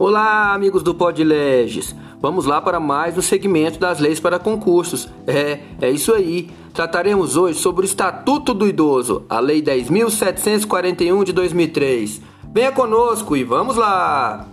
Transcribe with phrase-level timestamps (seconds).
[0.00, 1.92] Olá, amigos do Podleges.
[2.20, 5.08] Vamos lá para mais um segmento das leis para concursos.
[5.26, 6.50] É, é isso aí.
[6.72, 12.22] Trataremos hoje sobre o Estatuto do Idoso, a Lei 10.741 de 2003.
[12.52, 14.46] Venha conosco e vamos lá!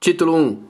[0.00, 0.62] Título 1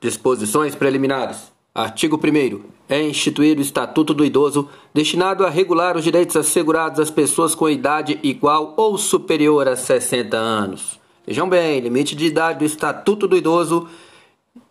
[0.00, 1.52] Disposições preliminares.
[1.74, 2.75] Artigo 1.
[2.88, 7.68] É instituído o Estatuto do Idoso, destinado a regular os direitos assegurados às pessoas com
[7.68, 11.00] idade igual ou superior a 60 anos.
[11.26, 13.88] Vejam bem, limite de idade do Estatuto do Idoso,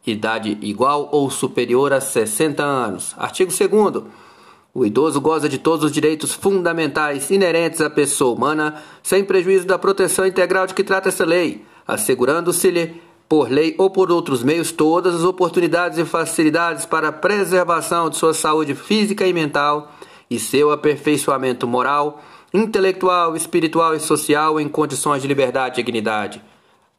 [0.07, 3.13] idade igual ou superior a 60 anos.
[3.17, 4.03] Artigo 2.
[4.73, 9.79] O idoso goza de todos os direitos fundamentais inerentes à pessoa humana, sem prejuízo da
[9.79, 15.15] proteção integral de que trata essa lei, assegurando-se-lhe por lei ou por outros meios, todas
[15.15, 19.91] as oportunidades e facilidades para a preservação de sua saúde física e mental
[20.29, 22.21] e seu aperfeiçoamento moral,
[22.53, 26.41] intelectual, espiritual e social em condições de liberdade e dignidade.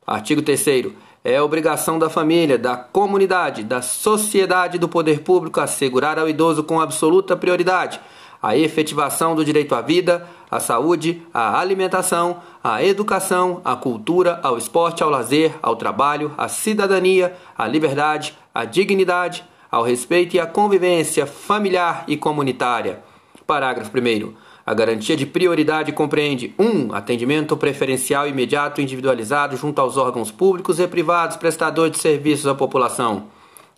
[0.07, 0.93] Artigo 3.
[1.25, 6.63] É obrigação da família, da comunidade, da sociedade e do poder público assegurar ao idoso
[6.63, 8.01] com absoluta prioridade
[8.43, 14.57] a efetivação do direito à vida, à saúde, à alimentação, à educação, à cultura, ao
[14.57, 20.47] esporte, ao lazer, ao trabalho, à cidadania, à liberdade, à dignidade, ao respeito e à
[20.47, 23.01] convivência familiar e comunitária.
[23.47, 24.33] Parágrafo 1.
[24.65, 26.65] A garantia de prioridade compreende 1.
[26.65, 32.55] Um, atendimento preferencial imediato individualizado junto aos órgãos públicos e privados prestadores de serviços à
[32.55, 33.29] população.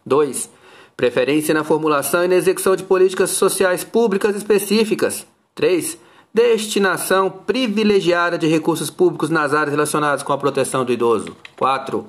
[0.07, 0.58] 2
[0.99, 5.25] Preferência na formulação e na execução de políticas sociais públicas específicas.
[5.55, 5.97] 3.
[6.35, 11.37] Destinação privilegiada de recursos públicos nas áreas relacionadas com a proteção do idoso.
[11.57, 12.05] 4.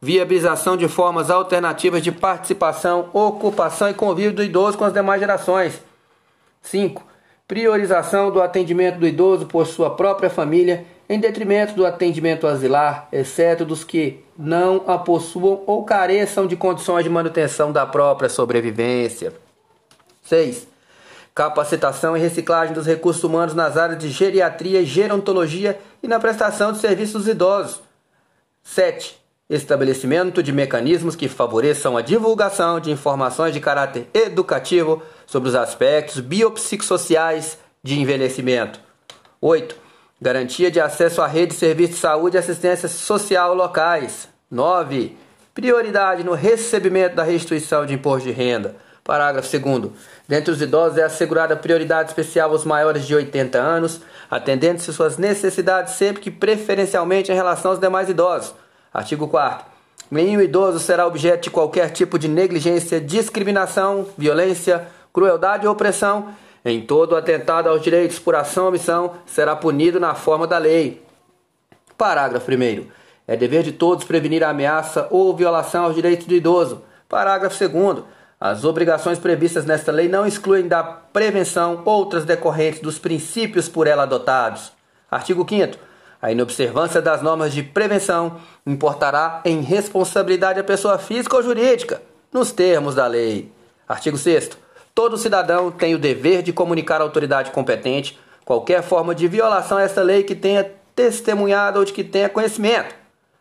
[0.00, 5.80] Viabilização de formas alternativas de participação, ocupação e convívio do idoso com as demais gerações.
[6.62, 7.06] 5.
[7.46, 13.64] Priorização do atendimento do idoso por sua própria família em detrimento do atendimento asilar, exceto
[13.64, 19.32] dos que não a possuam ou careçam de condições de manutenção da própria sobrevivência.
[20.24, 20.66] 6.
[21.34, 26.78] Capacitação e reciclagem dos recursos humanos nas áreas de geriatria gerontologia e na prestação de
[26.78, 27.80] serviços idosos.
[28.64, 29.16] 7.
[29.48, 36.18] Estabelecimento de mecanismos que favoreçam a divulgação de informações de caráter educativo sobre os aspectos
[36.18, 38.80] biopsicossociais de envelhecimento.
[39.40, 39.85] 8
[40.20, 44.30] Garantia de acesso à rede de serviços de saúde e assistência social locais.
[44.50, 45.14] 9.
[45.54, 48.76] Prioridade no recebimento da restituição de imposto de renda.
[49.04, 49.92] Parágrafo 2.
[50.26, 54.00] Dentre os idosos é assegurada prioridade especial aos maiores de 80 anos,
[54.30, 58.54] atendendo-se suas necessidades sempre que preferencialmente em relação aos demais idosos.
[58.94, 59.66] Artigo 4.
[60.10, 66.34] Nenhum idoso será objeto de qualquer tipo de negligência, discriminação, violência, crueldade ou opressão
[66.66, 71.00] em todo atentado aos direitos por ação ou omissão será punido na forma da lei.
[71.96, 72.86] Parágrafo 1.
[73.24, 76.82] É dever de todos prevenir a ameaça ou violação aos direitos do idoso.
[77.08, 78.02] Parágrafo 2.
[78.40, 84.02] As obrigações previstas nesta lei não excluem da prevenção outras decorrentes dos princípios por ela
[84.02, 84.72] adotados.
[85.08, 85.78] Artigo 5.
[86.20, 92.02] A inobservância das normas de prevenção importará em responsabilidade a pessoa física ou jurídica,
[92.32, 93.52] nos termos da lei.
[93.88, 94.65] Artigo 6.
[94.96, 99.82] Todo cidadão tem o dever de comunicar à autoridade competente qualquer forma de violação a
[99.82, 102.94] esta lei que tenha testemunhado ou de que tenha conhecimento.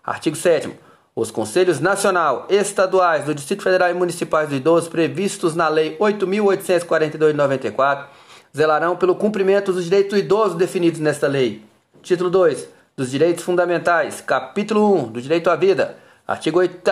[0.04, 0.70] Artigo 7.
[1.16, 7.28] Os conselhos nacional, estaduais, do Distrito Federal e municipais do idoso previstos na Lei 8.842
[7.32, 8.10] de 94
[8.54, 11.64] zelarão pelo cumprimento dos direitos do idoso definidos nesta lei.
[12.02, 12.68] Título 2.
[12.98, 14.20] Dos direitos fundamentais.
[14.20, 15.08] Capítulo 1.
[15.08, 15.96] Do direito à vida.
[16.28, 16.92] Artigo 8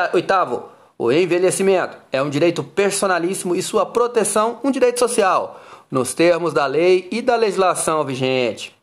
[0.97, 6.65] o envelhecimento é um direito personalíssimo e sua proteção um direito social, nos termos da
[6.65, 8.75] lei e da legislação vigente.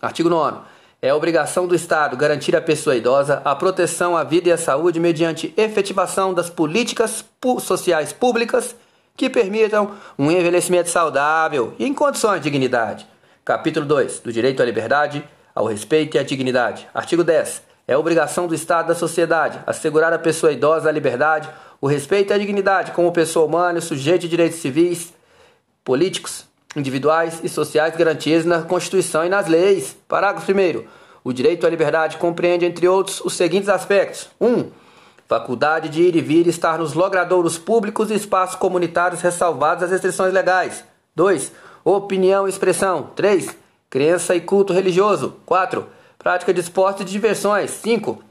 [0.00, 0.58] Artigo 9.
[1.00, 5.00] É obrigação do Estado garantir à pessoa idosa a proteção à vida e à saúde
[5.00, 7.24] mediante efetivação das políticas
[7.60, 8.76] sociais públicas
[9.16, 13.06] que permitam um envelhecimento saudável e em condições de dignidade.
[13.44, 14.20] Capítulo 2.
[14.20, 16.88] Do direito à liberdade, ao respeito e à dignidade.
[16.94, 17.71] Artigo 10.
[17.86, 21.48] É obrigação do Estado da sociedade assegurar à pessoa idosa a liberdade,
[21.80, 25.12] o respeito e a dignidade como pessoa humana e sujeito de direitos civis,
[25.84, 26.46] políticos,
[26.76, 29.96] individuais e sociais garantidos na Constituição e nas leis.
[30.06, 30.84] Parágrafo 1.
[31.24, 34.46] O direito à liberdade compreende, entre outros, os seguintes aspectos: 1.
[34.46, 34.70] Um,
[35.26, 39.90] faculdade de ir e vir e estar nos logradouros públicos e espaços comunitários ressalvados as
[39.90, 40.84] restrições legais.
[41.16, 41.52] 2.
[41.84, 43.10] Opinião e expressão.
[43.16, 43.56] 3.
[43.90, 45.36] Crença e culto religioso.
[45.44, 45.86] 4
[46.22, 47.70] Prática de esportes e diversões.
[47.70, 48.22] 5.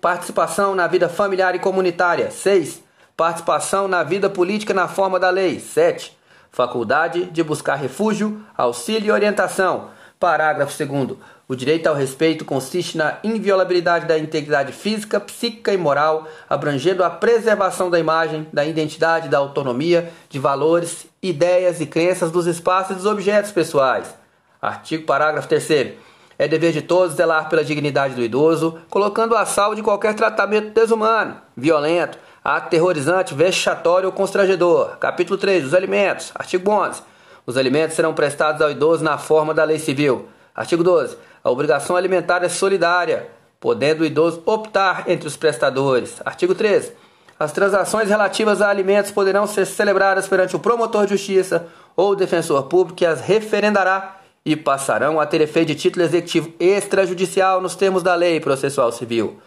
[0.00, 2.28] Participação na vida familiar e comunitária.
[2.30, 2.82] 6.
[3.16, 5.60] Participação na vida política na forma da lei.
[5.60, 6.16] 7.
[6.50, 9.90] Faculdade de buscar refúgio, auxílio e orientação.
[10.18, 11.16] Parágrafo 2.
[11.46, 17.10] O direito ao respeito consiste na inviolabilidade da integridade física, psíquica e moral, abrangendo a
[17.10, 22.94] preservação da imagem, da identidade, da autonomia, de valores, ideias e crenças dos espaços e
[22.94, 24.12] dos objetos pessoais.
[24.60, 25.94] Artigo parágrafo 3.
[26.38, 30.74] É dever de todos zelar pela dignidade do idoso, colocando a salvo de qualquer tratamento
[30.74, 34.96] desumano, violento, aterrorizante, vexatório ou constrangedor.
[34.98, 35.66] Capítulo 3.
[35.66, 36.32] Os alimentos.
[36.34, 37.02] Artigo 11.
[37.46, 40.28] Os alimentos serão prestados ao idoso na forma da lei civil.
[40.54, 41.16] Artigo 12.
[41.42, 43.28] A obrigação alimentar é solidária,
[43.60, 46.20] podendo o idoso optar entre os prestadores.
[46.24, 46.92] Artigo 13.
[47.38, 51.66] As transações relativas a alimentos poderão ser celebradas perante o promotor de justiça
[51.96, 57.60] ou defensor público que as referendará e passarão a ter efeito de título executivo extrajudicial
[57.60, 59.38] nos termos da lei processual civil.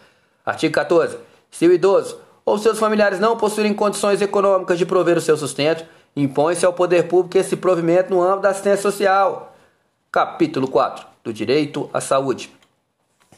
[0.44, 1.18] Artigo 14.
[1.50, 5.84] Se o idoso ou seus familiares não possuírem condições econômicas de prover o seu sustento,
[6.16, 9.54] impõe-se ao poder público esse provimento no âmbito da assistência social.
[10.10, 12.50] Capítulo 4 do Direito à Saúde.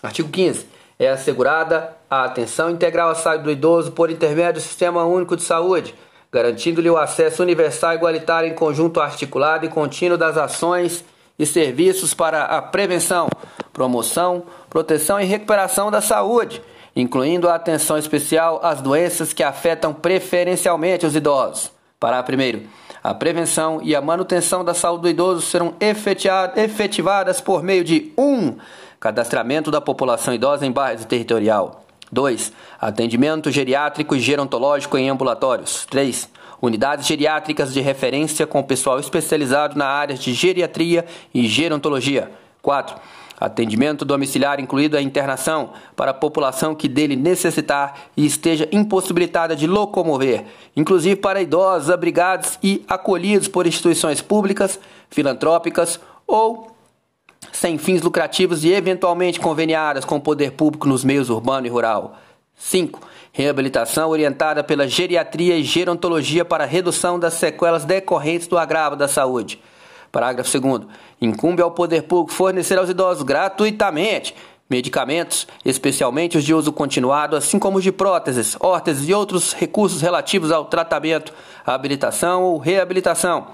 [0.03, 0.67] Artigo 15.
[0.99, 5.43] É assegurada a atenção integral à saúde do idoso por intermédio do Sistema Único de
[5.43, 5.95] Saúde,
[6.31, 11.05] garantindo-lhe o acesso universal igualitário em conjunto articulado e contínuo das ações
[11.41, 13.27] e serviços para a prevenção,
[13.73, 16.61] promoção, proteção e recuperação da saúde,
[16.95, 21.73] incluindo a atenção especial às doenças que afetam preferencialmente os idosos.
[21.99, 22.67] Parágrafo 1.
[23.03, 28.23] A prevenção e a manutenção da saúde do idoso serão efetivadas por meio de 1.
[28.23, 28.57] Um,
[29.01, 31.87] cadastramento da população idosa em base territorial.
[32.11, 32.53] 2.
[32.81, 35.87] Atendimento geriátrico e gerontológico em ambulatórios.
[35.91, 36.29] 3.
[36.61, 42.31] Unidades geriátricas de referência com pessoal especializado na área de geriatria e gerontologia.
[42.61, 42.97] 4
[43.41, 49.67] Atendimento domiciliar incluído a internação para a população que dele necessitar e esteja impossibilitada de
[49.67, 50.45] locomover,
[50.77, 54.79] inclusive para idosos abrigados e acolhidos por instituições públicas,
[55.09, 56.70] filantrópicas ou
[57.53, 62.17] sem fins lucrativos e eventualmente conveniadas com o poder público nos meios urbano e rural.
[62.57, 63.01] 5.
[63.33, 69.61] Reabilitação orientada pela geriatria e gerontologia para redução das sequelas decorrentes do agravo da saúde.
[70.13, 70.83] Parágrafo 2.
[71.21, 74.35] Incumbe ao poder público fornecer aos idosos gratuitamente
[74.71, 80.01] medicamentos, especialmente os de uso continuado, assim como os de próteses, órteses e outros recursos
[80.01, 81.35] relativos ao tratamento,
[81.67, 83.49] habilitação ou reabilitação.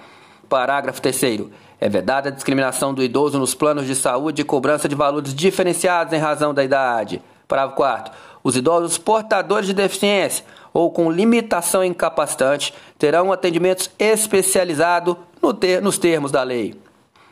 [0.46, 1.48] Parágrafo 3.
[1.80, 6.12] É vedada a discriminação do idoso nos planos de saúde e cobrança de valores diferenciados
[6.12, 7.22] em razão da idade.
[7.46, 8.12] Parágrafo 4.
[8.42, 15.82] Os idosos portadores de deficiência ou com limitação incapacitante terão um atendimento especializado no ter,
[15.82, 16.74] nos termos da lei.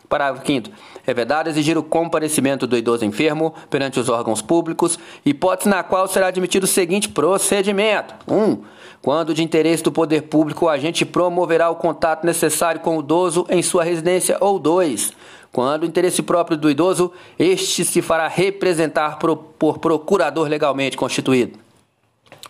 [0.09, 0.71] Parágrafo 5.
[1.07, 6.09] É vedado exigir o comparecimento do idoso enfermo perante os órgãos públicos, hipótese na qual
[6.09, 8.35] será admitido o seguinte procedimento: 1.
[8.35, 8.63] Um,
[9.03, 13.47] quando de interesse do poder público, o agente promoverá o contato necessário com o idoso
[13.51, 15.13] em sua residência, ou 2.
[15.53, 21.59] Quando o interesse próprio do idoso, este se fará representar por, procurador legalmente constituído.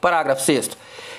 [0.01, 0.71] Parágrafo 6.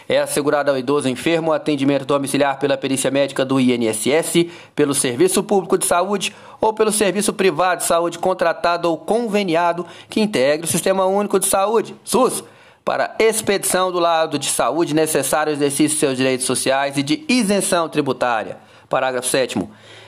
[0.07, 5.41] É assegurado ao idoso enfermo o atendimento domiciliar pela perícia médica do INSS, pelo Serviço
[5.43, 10.69] Público de Saúde ou pelo Serviço Privado de Saúde contratado ou conveniado que integre o
[10.69, 12.43] Sistema Único de Saúde, SUS,
[12.83, 17.25] para expedição do lado de saúde necessário ao exercício de seus direitos sociais e de
[17.27, 18.59] isenção tributária.
[18.87, 19.57] Parágrafo 7.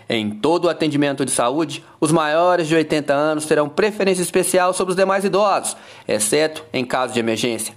[0.08, 4.92] Em todo o atendimento de saúde, os maiores de 80 anos terão preferência especial sobre
[4.92, 5.76] os demais idosos,
[6.08, 7.74] exceto em caso de emergência.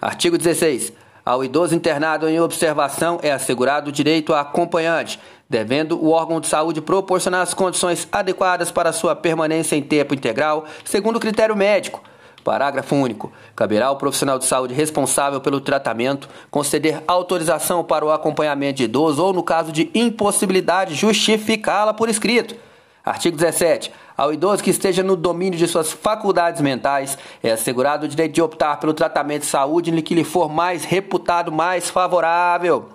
[0.00, 0.92] Artigo 16.
[1.24, 6.48] Ao idoso internado em observação é assegurado o direito a acompanhante, devendo o órgão de
[6.48, 12.02] saúde proporcionar as condições adequadas para sua permanência em tempo integral, segundo o critério médico.
[12.42, 13.32] Parágrafo único.
[13.54, 19.22] Caberá ao profissional de saúde responsável pelo tratamento conceder autorização para o acompanhamento de idoso
[19.22, 22.56] ou, no caso de impossibilidade, justificá-la por escrito.
[23.04, 23.92] Artigo 17.
[24.16, 28.42] Ao idoso que esteja no domínio de suas faculdades mentais, é assegurado o direito de
[28.42, 32.88] optar pelo tratamento de saúde em que lhe for mais reputado mais favorável.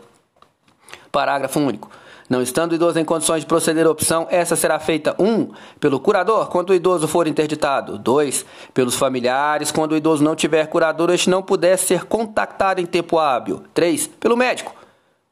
[1.12, 1.90] Parágrafo único.
[2.30, 5.26] Não estando o idoso em condições de proceder à opção, essa será feita 1.
[5.26, 7.98] Um, pelo curador, quando o idoso for interditado.
[7.98, 8.46] 2.
[8.74, 13.18] Pelos familiares, quando o idoso não tiver curador, este não puder ser contactado em tempo
[13.18, 13.64] hábil.
[13.74, 14.08] 3.
[14.08, 14.76] Pelo médico,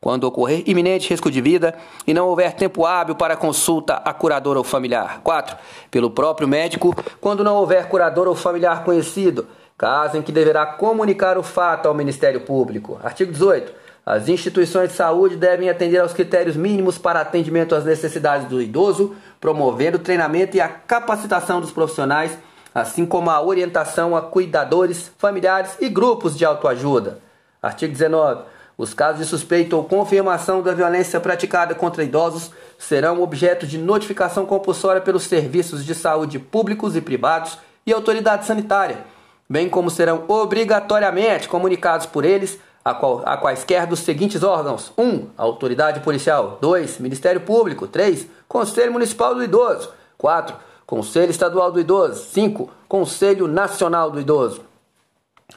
[0.05, 1.74] quando ocorrer iminente risco de vida
[2.05, 5.19] e não houver tempo hábil para consulta a curador ou familiar.
[5.24, 5.57] 4.
[5.89, 11.39] Pelo próprio médico, quando não houver curador ou familiar conhecido, caso em que deverá comunicar
[11.39, 13.00] o fato ao Ministério Público.
[13.03, 13.74] Artigo 18.
[14.05, 19.15] As instituições de saúde devem atender aos critérios mínimos para atendimento às necessidades do idoso,
[19.41, 22.38] promovendo o treinamento e a capacitação dos profissionais,
[22.75, 27.17] assim como a orientação a cuidadores, familiares e grupos de autoajuda.
[27.59, 28.53] Artigo 19.
[28.77, 34.46] Os casos de suspeita ou confirmação da violência praticada contra idosos serão objeto de notificação
[34.46, 39.05] compulsória pelos serviços de saúde públicos e privados e autoridade sanitária,
[39.50, 45.03] bem como serão obrigatoriamente comunicados por eles a, qual, a quaisquer dos seguintes órgãos: 1.
[45.03, 46.60] Um, autoridade policial.
[46.62, 47.00] 2.
[47.00, 47.88] Ministério Público.
[47.88, 48.27] 3.
[48.48, 49.91] Conselho Municipal do Idoso.
[50.17, 50.55] 4.
[50.86, 52.24] Conselho Estadual do Idoso.
[52.32, 52.70] 5.
[52.88, 54.62] Conselho Nacional do Idoso.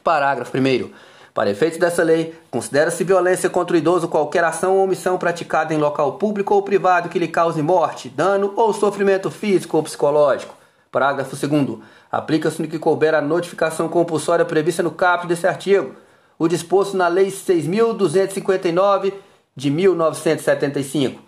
[0.03, 0.91] Parágrafo 1.
[1.35, 5.79] Para efeitos dessa lei, considera-se violência contra o idoso qualquer ação ou omissão praticada em
[5.79, 10.55] local público ou privado que lhe cause morte, dano ou sofrimento físico ou psicológico.
[10.91, 11.79] Parágrafo 2.
[12.11, 15.95] Aplica-se no que couber a notificação compulsória prevista no caput desse artigo,
[16.39, 19.13] o disposto na Lei 6.259
[19.55, 21.21] de 1975.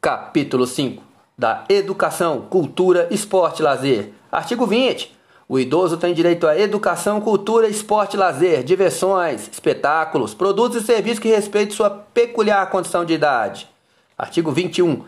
[0.00, 4.12] Capítulo 5 da Educação, Cultura, Esporte e Lazer.
[4.30, 5.18] Artigo 20.
[5.52, 11.26] O idoso tem direito à educação, cultura, esporte, lazer, diversões, espetáculos, produtos e serviços que
[11.26, 13.68] respeitem sua peculiar condição de idade.
[14.16, 15.02] Artigo 21.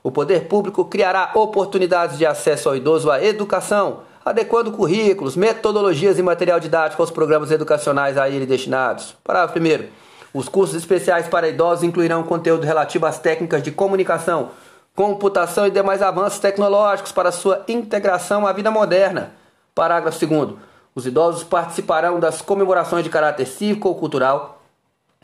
[0.00, 6.22] O poder público criará oportunidades de acesso ao idoso à educação, adequando currículos, metodologias e
[6.22, 9.16] material didático aos programas educacionais a ele destinados.
[9.24, 9.88] Parágrafo 1.
[10.32, 14.50] Os cursos especiais para idosos incluirão conteúdo relativo às técnicas de comunicação,
[14.94, 19.37] computação e demais avanços tecnológicos para sua integração à vida moderna
[19.78, 20.54] Parágrafo 2.
[20.92, 24.60] Os idosos participarão das comemorações de caráter cívico ou cultural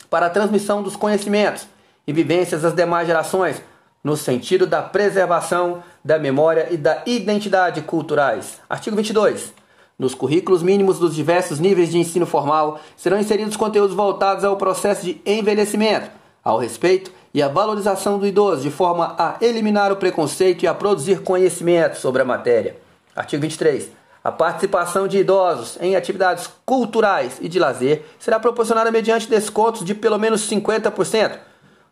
[0.09, 1.67] para a transmissão dos conhecimentos
[2.07, 3.61] e vivências das demais gerações,
[4.01, 8.61] no sentido da preservação da memória e da identidade culturais.
[8.69, 9.53] Artigo 22.
[9.99, 15.03] Nos currículos mínimos dos diversos níveis de ensino formal serão inseridos conteúdos voltados ao processo
[15.03, 16.09] de envelhecimento,
[16.41, 20.73] ao respeito e à valorização do idoso, de forma a eliminar o preconceito e a
[20.73, 22.77] produzir conhecimento sobre a matéria.
[23.13, 24.04] Artigo 23.
[24.25, 29.93] A participação de idosos em atividades culturais e de lazer será proporcionada mediante descontos de
[29.93, 31.37] pelo menos 50%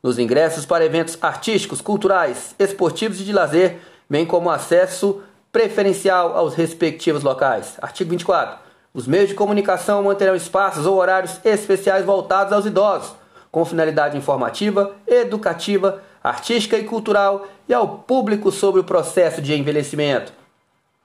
[0.02, 3.78] nos ingressos para eventos artísticos, culturais, esportivos e de lazer,
[4.10, 5.22] bem como acesso
[5.52, 7.78] preferencial aos respectivos locais.
[7.80, 8.58] Artigo 24.
[8.96, 13.14] Os meios de comunicação manterão espaços ou horários especiais voltados aos idosos,
[13.52, 20.34] com finalidade informativa, educativa, artística e cultural e ao público sobre o processo de envelhecimento.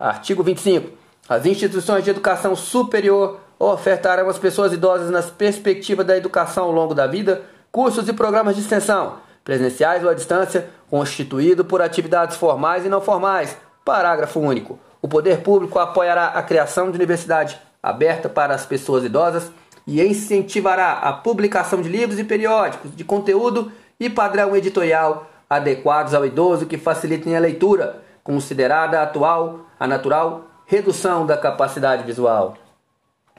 [0.01, 0.98] Artigo 25.
[1.29, 6.95] As instituições de educação superior ofertarão às pessoas idosas, nas perspectivas da educação ao longo
[6.95, 12.87] da vida, cursos e programas de extensão, presenciais ou à distância, constituído por atividades formais
[12.87, 13.55] e não formais.
[13.85, 14.79] Parágrafo único.
[15.03, 19.53] O poder público apoiará a criação de universidade aberta para as pessoas idosas
[19.87, 23.71] e incentivará a publicação de livros e periódicos de conteúdo
[24.01, 31.25] e padrão editorial adequados ao idoso que facilitem a leitura, considerada atual, a natural redução
[31.25, 32.55] da capacidade visual.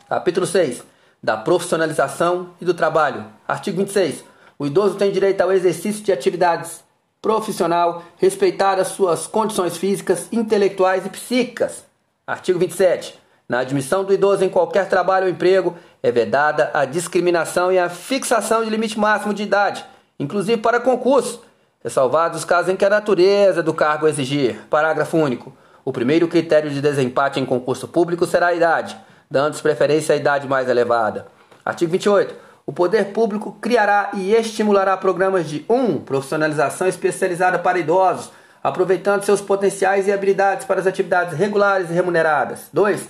[0.09, 0.83] Capítulo 6.
[1.21, 3.23] Da profissionalização e do trabalho.
[3.47, 4.23] Artigo 26.
[4.57, 6.83] O idoso tem direito ao exercício de atividades
[7.21, 11.85] profissional, respeitadas suas condições físicas, intelectuais e psíquicas.
[12.25, 13.19] Artigo 27.
[13.47, 17.89] Na admissão do idoso em qualquer trabalho ou emprego, é vedada a discriminação e a
[17.89, 19.85] fixação de limite máximo de idade,
[20.19, 21.43] inclusive para concurso,
[21.83, 24.59] ressalvados os casos em que a natureza do cargo exigir.
[24.67, 25.53] Parágrafo único.
[25.89, 28.95] O primeiro critério de desempate em concurso público será a idade,
[29.27, 31.25] dando preferência à idade mais elevada.
[31.65, 32.35] Artigo 28.
[32.63, 35.75] O poder público criará e estimulará programas de 1.
[35.75, 38.29] Um, profissionalização especializada para idosos,
[38.63, 42.69] aproveitando seus potenciais e habilidades para as atividades regulares e remuneradas.
[42.71, 43.09] 2.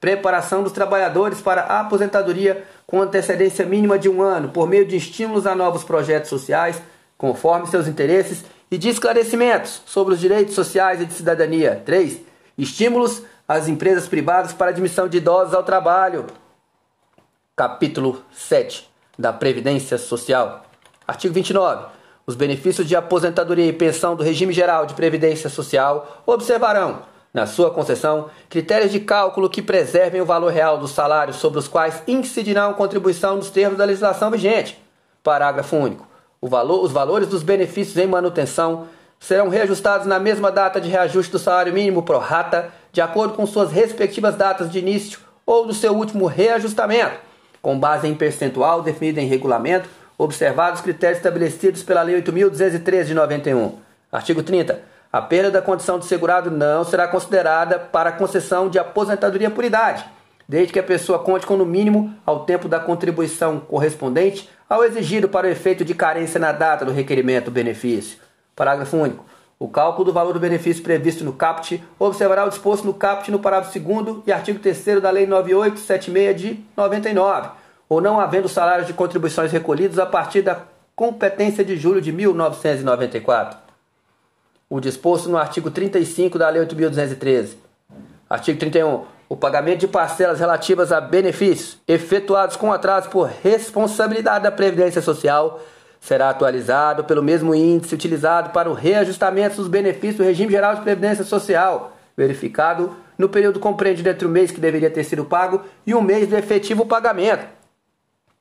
[0.00, 4.96] Preparação dos trabalhadores para a aposentadoria com antecedência mínima de um ano, por meio de
[4.96, 6.80] estímulos a novos projetos sociais,
[7.18, 8.46] conforme seus interesses
[8.78, 11.82] de esclarecimentos sobre os direitos sociais e de cidadania.
[11.84, 12.20] 3.
[12.56, 16.26] Estímulos às empresas privadas para admissão de idosos ao trabalho.
[17.54, 18.88] Capítulo 7
[19.18, 20.64] da Previdência Social.
[21.06, 21.86] Artigo 29.
[22.26, 27.02] Os benefícios de aposentadoria e pensão do regime geral de previdência social observarão,
[27.34, 31.68] na sua concessão, critérios de cálculo que preservem o valor real dos salários sobre os
[31.68, 34.82] quais incidirão contribuição nos termos da legislação vigente.
[35.22, 36.13] Parágrafo único
[36.48, 38.86] valor, os valores dos benefícios em manutenção
[39.18, 43.46] serão reajustados na mesma data de reajuste do salário mínimo pro rata, de acordo com
[43.46, 47.16] suas respectivas datas de início ou do seu último reajustamento,
[47.62, 53.14] com base em percentual definido em regulamento, observados os critérios estabelecidos pela Lei 8.213 de
[53.14, 53.72] 91.
[54.12, 54.80] Artigo 30.
[55.12, 60.04] A perda da condição de segurado não será considerada para concessão de aposentadoria por idade,
[60.48, 65.28] desde que a pessoa conte com no mínimo, ao tempo da contribuição correspondente, ao exigido
[65.28, 68.18] para o efeito de carência na data do requerimento do benefício.
[68.56, 69.24] Parágrafo único.
[69.56, 73.38] O cálculo do valor do benefício previsto no CAPT observará o disposto no CAPT no
[73.38, 77.50] parágrafo 2 e artigo 3 da Lei 9876 de 99.
[77.88, 80.62] ou não havendo salários de contribuições recolhidos a partir da
[80.96, 83.56] competência de julho de 1994.
[84.68, 87.50] O disposto no artigo 35 da Lei 8.213.
[88.28, 89.04] Artigo 31.
[89.34, 95.60] O pagamento de parcelas relativas a benefícios efetuados com atraso por responsabilidade da Previdência Social
[96.00, 100.82] será atualizado pelo mesmo índice utilizado para o reajustamento dos benefícios do regime geral de
[100.82, 105.96] previdência social, verificado no período compreendido entre o mês que deveria ter sido pago e
[105.96, 107.44] o mês do efetivo pagamento.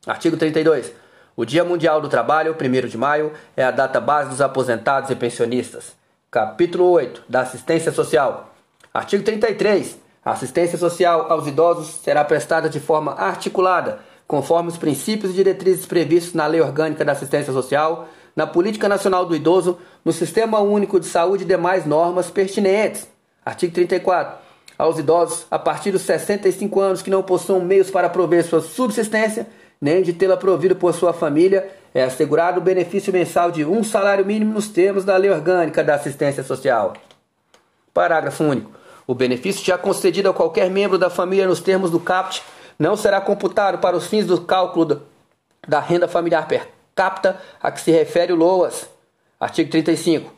[0.06, 0.94] Artigo 32.
[1.36, 5.16] O Dia Mundial do Trabalho, 1 de maio, é a data base dos aposentados e
[5.16, 5.96] pensionistas.
[6.30, 8.54] Capítulo 8 da Assistência Social.
[8.94, 10.03] Artigo 33.
[10.26, 15.86] A assistência social aos idosos será prestada de forma articulada conforme os princípios e diretrizes
[15.86, 21.00] previstos na Lei Orgânica da Assistência Social, na Política Nacional do Idoso, no Sistema Único
[21.00, 23.08] de Saúde e demais normas pertinentes.
[23.46, 24.38] Artigo 34.
[24.78, 29.46] Aos idosos, a partir dos 65 anos que não possuam meios para prover sua subsistência,
[29.80, 34.26] nem de tê-la provido por sua família, é assegurado o benefício mensal de um salário
[34.26, 36.94] mínimo nos termos da Lei Orgânica da Assistência Social.
[37.94, 38.83] Parágrafo único.
[39.06, 42.42] O benefício já concedido a qualquer membro da família nos termos do CAPT
[42.80, 45.04] não será computado para os fins do cálculo
[45.68, 48.88] da renda familiar per capita a que se refere o LOAS.
[49.40, 50.32] Artigo 35.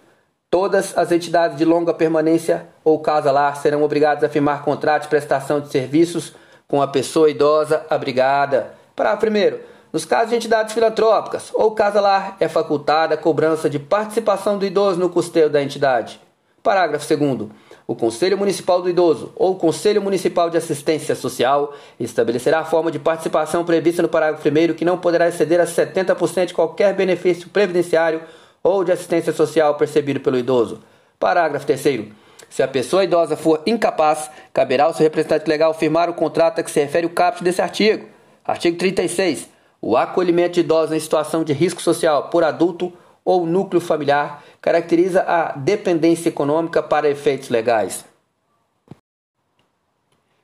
[0.50, 5.60] Todas as entidades de longa permanência ou casa-lar serão obrigadas a firmar contrato de prestação
[5.60, 6.34] de serviços
[6.67, 8.74] com a pessoa idosa abrigada.
[8.95, 9.60] Parágrafo 1.
[9.91, 15.00] Nos casos de entidades filantrópicas ou casa-lar, é facultada a cobrança de participação do idoso
[15.00, 16.19] no custeio da entidade.
[16.62, 17.50] Parágrafo 2
[17.88, 22.92] o Conselho Municipal do Idoso ou o Conselho Municipal de Assistência Social estabelecerá a forma
[22.92, 27.50] de participação prevista no parágrafo 1 que não poderá exceder a 70% de qualquer benefício
[27.50, 28.22] previdenciário
[28.63, 30.82] ou de assistência social percebido pelo idoso.
[31.20, 32.08] Parágrafo 3
[32.50, 36.63] se a pessoa idosa for incapaz, caberá ao seu representante legal firmar o contrato a
[36.63, 38.08] que se refere o caput desse artigo.
[38.46, 39.50] Artigo 36.
[39.82, 42.94] O acolhimento de idosos em situação de risco social por adulto
[43.25, 48.05] ou núcleo familiar caracteriza a dependência econômica para efeitos legais.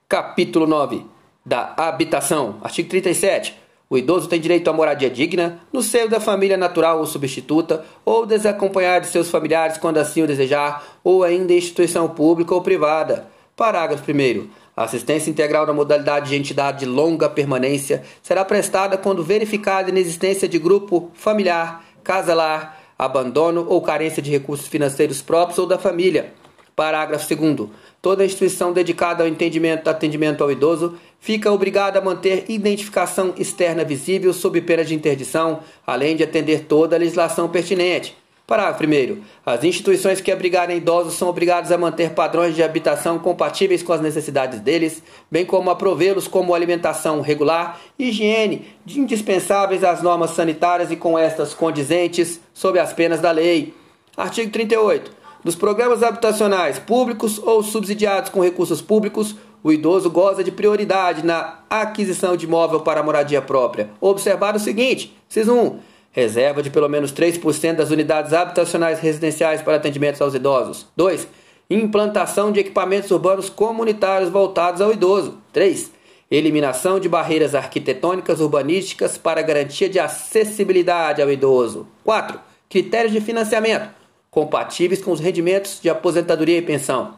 [0.09, 1.05] Capítulo 9
[1.45, 2.57] da Habitação.
[2.61, 3.61] Artigo 37.
[3.89, 8.25] O idoso tem direito à moradia digna no seio da família natural ou substituta, ou
[8.25, 13.27] desacompanhar de seus familiares quando assim o desejar, ou ainda em instituição pública ou privada.
[13.55, 14.47] Parágrafo 1.
[14.75, 19.91] A assistência integral na modalidade de entidade de longa permanência será prestada quando verificada a
[19.91, 26.33] inexistência de grupo familiar casa-lar, abandono ou carência de recursos financeiros próprios ou da família.
[26.75, 27.69] Parágrafo 2.
[28.01, 34.33] Toda instituição dedicada ao entendimento atendimento ao idoso fica obrigada a manter identificação externa visível
[34.33, 38.20] sob pena de interdição, além de atender toda a legislação pertinente.
[38.51, 39.21] Parágrafo 1.
[39.45, 44.01] As instituições que abrigarem idosos são obrigadas a manter padrões de habitação compatíveis com as
[44.01, 50.97] necessidades deles, bem como a provê-los como alimentação regular, higiene, indispensáveis às normas sanitárias e
[50.97, 53.73] com estas condizentes sob as penas da lei.
[54.17, 55.13] Artigo 38.
[55.45, 59.33] Dos programas habitacionais públicos ou subsidiados com recursos públicos,
[59.63, 63.91] o idoso goza de prioridade na aquisição de imóvel para moradia própria.
[64.01, 69.77] Observado o seguinte: CIS 1 reserva de pelo menos 3% das unidades habitacionais residenciais para
[69.77, 70.87] atendimentos aos idosos.
[70.95, 71.27] 2.
[71.69, 75.37] Implantação de equipamentos urbanos comunitários voltados ao idoso.
[75.53, 75.91] 3.
[76.29, 81.87] Eliminação de barreiras arquitetônicas urbanísticas para garantia de acessibilidade ao idoso.
[82.03, 82.39] 4.
[82.69, 87.15] Critérios de financiamento compatíveis com os rendimentos de aposentadoria e pensão.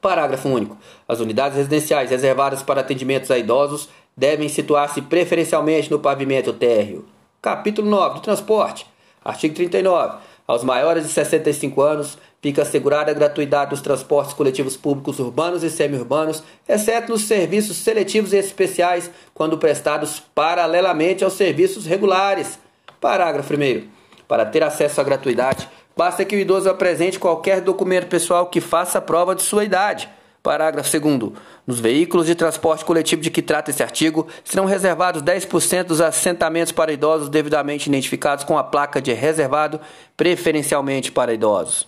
[0.00, 0.76] Parágrafo único.
[1.06, 7.04] As unidades residenciais reservadas para atendimentos a idosos devem situar-se preferencialmente no pavimento térreo.
[7.42, 8.86] Capítulo 9 do Transporte.
[9.24, 10.18] Artigo 39.
[10.46, 15.70] Aos maiores de 65 anos, fica assegurada a gratuidade dos transportes coletivos públicos urbanos e
[15.70, 22.58] semiurbanos, exceto nos serviços seletivos e especiais, quando prestados paralelamente aos serviços regulares.
[23.00, 23.88] Parágrafo 1.
[24.28, 29.00] Para ter acesso à gratuidade, basta que o idoso apresente qualquer documento pessoal que faça
[29.00, 30.10] prova de sua idade.
[30.42, 31.32] Parágrafo 2.
[31.66, 36.72] Nos veículos de transporte coletivo de que trata esse artigo, serão reservados 10% dos assentamentos
[36.72, 39.80] para idosos devidamente identificados com a placa de reservado,
[40.16, 41.86] preferencialmente para idosos.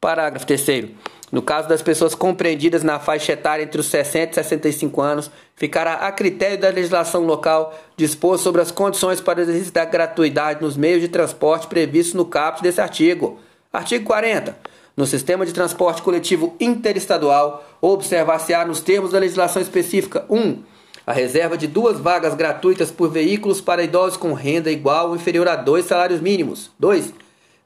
[0.00, 0.90] Parágrafo 3.
[1.30, 5.94] No caso das pessoas compreendidas na faixa etária entre os 60 e 65 anos, ficará
[5.94, 10.76] a critério da legislação local dispor sobre as condições para o exercício da gratuidade nos
[10.76, 13.40] meios de transporte previstos no caput desse artigo.
[13.72, 14.54] Artigo 40.
[15.02, 20.38] No sistema de transporte coletivo interestadual, observar-se-á nos termos da legislação específica 1.
[20.38, 20.62] Um,
[21.04, 25.48] a reserva de duas vagas gratuitas por veículos para idosos com renda igual ou inferior
[25.48, 26.70] a dois salários mínimos.
[26.78, 27.12] 2.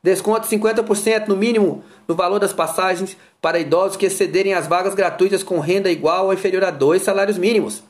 [0.03, 4.95] Desconto de 50% no mínimo no valor das passagens para idosos que excederem as vagas
[4.95, 7.83] gratuitas com renda igual ou inferior a dois salários mínimos.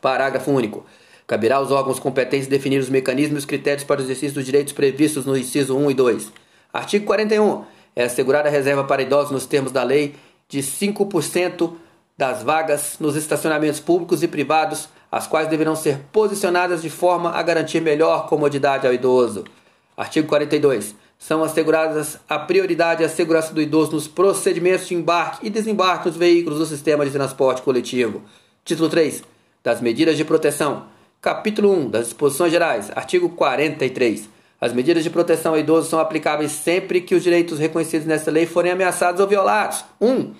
[0.00, 0.86] Parágrafo único.
[1.26, 4.72] Caberá aos órgãos competentes definir os mecanismos e os critérios para o exercício dos direitos
[4.72, 6.32] previstos no inciso 1 e 2.
[6.72, 7.81] Artigo 41.
[7.94, 10.14] É assegurada a reserva para idosos nos termos da lei
[10.48, 11.72] de 5%
[12.16, 17.42] das vagas nos estacionamentos públicos e privados, as quais deverão ser posicionadas de forma a
[17.42, 19.44] garantir melhor comodidade ao idoso.
[19.96, 20.94] Artigo 42.
[21.18, 26.16] São asseguradas a prioridade à segurança do idoso nos procedimentos de embarque e desembarque dos
[26.16, 28.22] veículos do sistema de transporte coletivo.
[28.64, 29.22] Título 3.
[29.62, 30.86] Das medidas de proteção.
[31.20, 32.90] Capítulo 1 das disposições gerais.
[32.96, 34.28] Artigo 43.
[34.62, 38.46] As medidas de proteção ao idoso são aplicáveis sempre que os direitos reconhecidos nesta lei
[38.46, 39.84] forem ameaçados ou violados.
[40.00, 40.08] 1.
[40.08, 40.34] Um,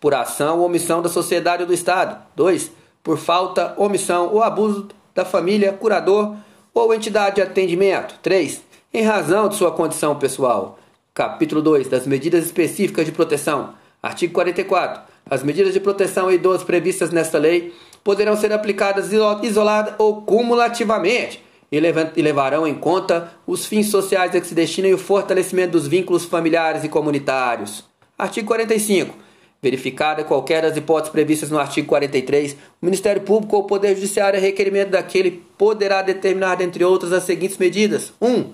[0.00, 2.20] por ação ou omissão da sociedade ou do Estado.
[2.34, 2.72] 2.
[3.04, 6.34] Por falta, omissão ou abuso da família, curador
[6.74, 8.18] ou entidade de atendimento.
[8.20, 8.62] 3
[8.92, 10.76] em razão de sua condição pessoal.
[11.14, 13.74] Capítulo 2 das medidas específicas de proteção.
[14.02, 15.02] Artigo 44.
[15.30, 21.46] As medidas de proteção a idosos previstas nesta lei poderão ser aplicadas isolada ou cumulativamente
[21.70, 25.86] e levarão em conta os fins sociais a que se destinam e o fortalecimento dos
[25.86, 27.84] vínculos familiares e comunitários.
[28.18, 29.14] Artigo 45.
[29.60, 34.38] Verificada qualquer das hipóteses previstas no artigo 43, o Ministério Público ou o Poder Judiciário,
[34.38, 38.28] a requerimento daquele, poderá determinar, dentre outras, as seguintes medidas: 1.
[38.28, 38.52] Um,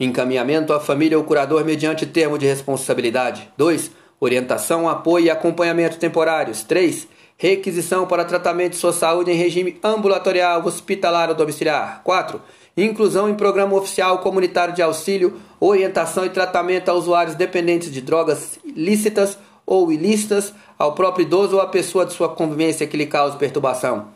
[0.00, 3.50] encaminhamento à família ou curador mediante termo de responsabilidade.
[3.58, 3.90] 2.
[4.18, 6.62] Orientação, apoio e acompanhamento temporários.
[6.62, 7.06] 3.
[7.38, 12.00] Requisição para tratamento de sua saúde em regime ambulatorial, hospitalar ou domiciliar.
[12.02, 12.40] 4.
[12.74, 18.58] Inclusão em programa oficial comunitário de auxílio, orientação e tratamento a usuários dependentes de drogas
[18.64, 23.36] lícitas ou ilícitas, ao próprio idoso ou à pessoa de sua convivência que lhe cause
[23.36, 24.08] perturbação.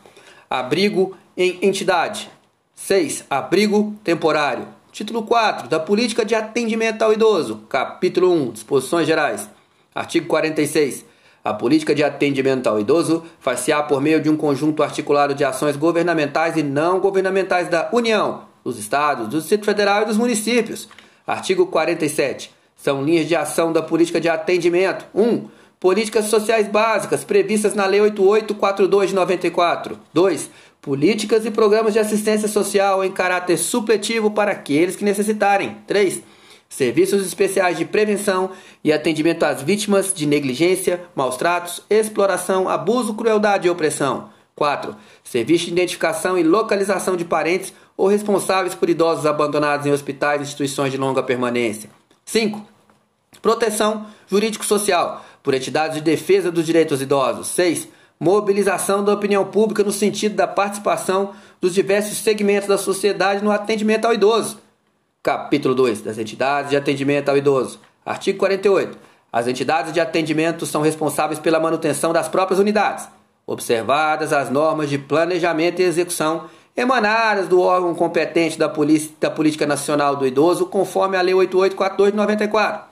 [0.49, 2.29] Abrigo em entidade.
[2.73, 3.25] 6.
[3.29, 4.67] Abrigo temporário.
[4.91, 7.61] Título 4 da Política de Atendimento ao Idoso.
[7.69, 9.47] Capítulo 1 Disposições Gerais.
[9.93, 11.10] Artigo 46.
[11.43, 15.75] A política de atendimento ao idoso faz-se-á por meio de um conjunto articulado de ações
[15.75, 20.87] governamentais e não governamentais da União, dos Estados, do Distrito Federal e dos municípios.
[21.25, 22.51] Artigo 47.
[22.75, 25.05] São linhas de ação da política de atendimento.
[25.15, 25.47] 1.
[25.79, 29.99] Políticas sociais básicas previstas na Lei 8842 de 94.
[30.13, 30.49] 2
[30.81, 35.77] políticas e programas de assistência social em caráter supletivo para aqueles que necessitarem.
[35.85, 36.21] 3.
[36.71, 43.67] Serviços especiais de prevenção e atendimento às vítimas de negligência, maus tratos, exploração, abuso, crueldade
[43.67, 44.29] e opressão.
[44.55, 44.95] 4.
[45.21, 50.43] Serviço de identificação e localização de parentes ou responsáveis por idosos abandonados em hospitais e
[50.45, 51.89] instituições de longa permanência.
[52.23, 52.65] 5.
[53.41, 57.47] Proteção jurídico-social por entidades de defesa dos direitos idosos.
[57.47, 63.51] 6 mobilização da opinião pública no sentido da participação dos diversos segmentos da sociedade no
[63.51, 64.59] atendimento ao idoso.
[65.23, 67.79] Capítulo 2 das entidades de atendimento ao idoso.
[68.03, 68.97] Artigo 48.
[69.31, 73.07] As entidades de atendimento são responsáveis pela manutenção das próprias unidades,
[73.45, 78.65] observadas as normas de planejamento e execução emanadas do órgão competente da,
[79.19, 82.85] da Política Nacional do Idoso, conforme a Lei 8842 de 94.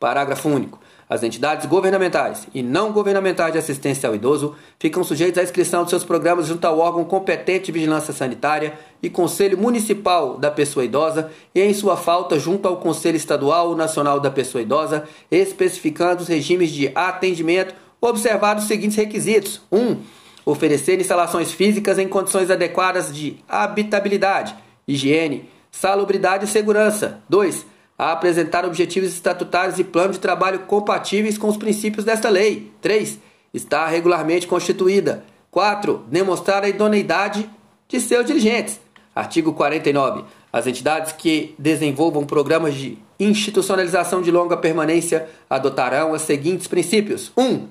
[0.00, 0.80] Parágrafo único.
[1.08, 5.90] As entidades governamentais e não governamentais de assistência ao idoso ficam sujeitas à inscrição de
[5.90, 11.30] seus programas junto ao órgão competente de vigilância sanitária e Conselho Municipal da Pessoa Idosa
[11.54, 16.28] e, em sua falta, junto ao Conselho Estadual ou Nacional da Pessoa Idosa, especificando os
[16.28, 19.78] regimes de atendimento, observados os seguintes requisitos: 1.
[19.78, 19.96] Um,
[20.44, 24.56] oferecer instalações físicas em condições adequadas de habitabilidade,
[24.88, 27.20] higiene, salubridade e segurança.
[27.28, 32.70] 2 a apresentar objetivos estatutários e planos de trabalho compatíveis com os princípios desta lei.
[32.80, 33.18] 3.
[33.54, 35.24] Estar regularmente constituída.
[35.50, 36.04] 4.
[36.08, 37.48] Demonstrar a idoneidade
[37.88, 38.78] de seus dirigentes.
[39.14, 40.24] Artigo 49.
[40.52, 47.66] As entidades que desenvolvam programas de institucionalização de longa permanência adotarão os seguintes princípios: 1.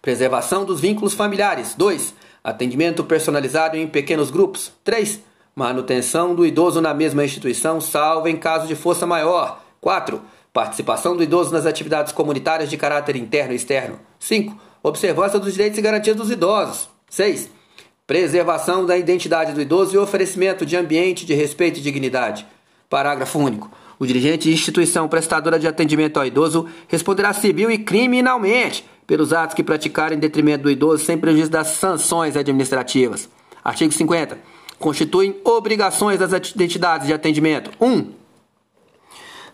[0.00, 1.74] Preservação dos vínculos familiares.
[1.74, 2.14] 2.
[2.44, 4.72] Atendimento personalizado em pequenos grupos.
[4.84, 5.20] 3
[5.58, 9.64] Manutenção do idoso na mesma instituição, salvo em caso de força maior.
[9.80, 10.20] 4.
[10.52, 13.98] Participação do idoso nas atividades comunitárias de caráter interno e externo.
[14.18, 14.54] 5.
[14.82, 16.90] Observância dos direitos e garantias dos idosos.
[17.08, 17.48] 6.
[18.06, 22.46] Preservação da identidade do idoso e oferecimento de ambiente de respeito e dignidade.
[22.90, 23.70] Parágrafo único.
[23.98, 29.54] O dirigente de instituição prestadora de atendimento ao idoso responderá civil e criminalmente pelos atos
[29.54, 33.26] que praticarem em detrimento do idoso sem prejuízo das sanções administrativas.
[33.64, 37.70] Artigo 50 constituem obrigações das entidades de atendimento.
[37.80, 37.86] 1.
[37.86, 38.12] Um,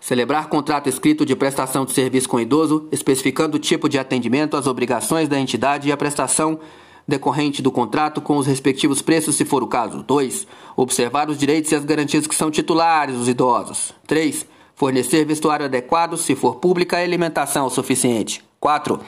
[0.01, 4.67] celebrar contrato escrito de prestação de serviço com idoso, especificando o tipo de atendimento, as
[4.67, 6.59] obrigações da entidade e a prestação
[7.07, 10.03] decorrente do contrato com os respectivos preços, se for o caso.
[10.03, 10.47] 2.
[10.77, 13.95] Observar os direitos e as garantias que são titulares dos idosos.
[14.07, 14.47] 3.
[14.75, 18.43] Fornecer vestuário adequado, se for pública, e alimentação suficiente.
[18.59, 18.99] 4.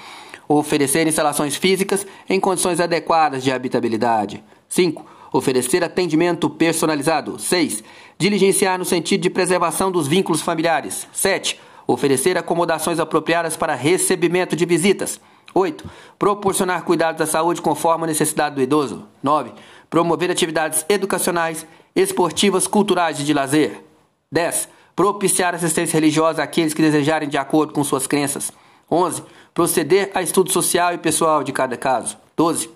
[0.46, 4.44] Oferecer instalações físicas em condições adequadas de habitabilidade.
[4.68, 7.40] 5 Oferecer atendimento personalizado.
[7.40, 7.82] 6.
[8.16, 11.08] Diligenciar no sentido de preservação dos vínculos familiares.
[11.12, 11.58] 7.
[11.88, 15.20] Oferecer acomodações apropriadas para recebimento de visitas.
[15.52, 15.90] 8.
[16.20, 19.08] Proporcionar cuidados da saúde conforme a necessidade do idoso.
[19.20, 19.50] 9.
[19.90, 21.66] Promover atividades educacionais,
[21.96, 23.82] esportivas, culturais e de lazer.
[24.30, 24.68] 10.
[24.94, 28.52] Propiciar assistência religiosa àqueles que desejarem de acordo com suas crenças.
[28.88, 29.24] 11.
[29.52, 32.16] Proceder a estudo social e pessoal de cada caso.
[32.36, 32.70] 12.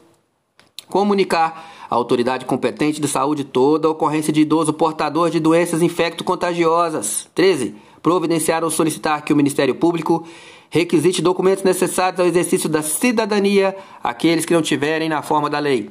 [0.88, 7.28] Comunicar à autoridade competente de saúde toda a ocorrência de idoso portador de doenças infecto-contagiosas.
[7.34, 7.74] 13.
[8.02, 10.26] Providenciar ou solicitar que o Ministério Público
[10.70, 15.90] requisite documentos necessários ao exercício da cidadania àqueles que não tiverem na forma da lei.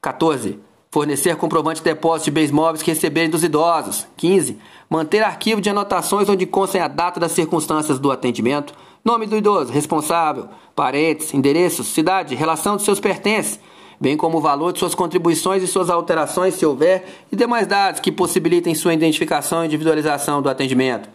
[0.00, 0.58] 14.
[0.90, 4.06] Fornecer comprovante de depósito de bens móveis que receberem dos idosos.
[4.16, 4.58] 15.
[4.88, 9.72] Manter arquivo de anotações onde constem a data das circunstâncias do atendimento, nome do idoso,
[9.72, 13.60] responsável, parentes, endereços, cidade, relação de seus pertences,
[14.00, 18.00] bem como o valor de suas contribuições e suas alterações, se houver, e demais dados
[18.00, 21.08] que possibilitem sua identificação e individualização do atendimento.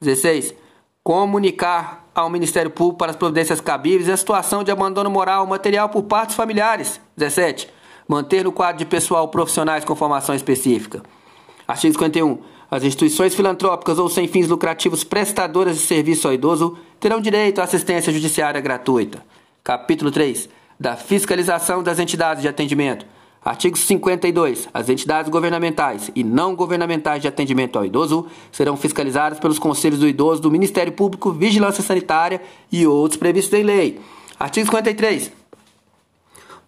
[0.00, 0.54] 16
[1.06, 6.02] comunicar ao Ministério Público para as providências cabíveis a situação de abandono moral material por
[6.02, 7.00] partes familiares.
[7.16, 7.68] 17.
[8.08, 11.04] Manter no quadro de pessoal profissionais com formação específica.
[11.68, 12.38] Artigo 51.
[12.70, 17.64] As instituições filantrópicas ou sem fins lucrativos prestadoras de serviço ao idoso terão direito à
[17.64, 19.24] assistência judiciária gratuita.
[19.62, 20.48] Capítulo 3.
[20.78, 23.06] Da fiscalização das entidades de atendimento.
[23.44, 24.68] Artigo 52.
[24.74, 30.08] As entidades governamentais e não governamentais de atendimento ao idoso serão fiscalizadas pelos conselhos do
[30.08, 34.00] idoso do Ministério Público, Vigilância Sanitária e outros previstos em lei.
[34.38, 35.45] Artigo 53.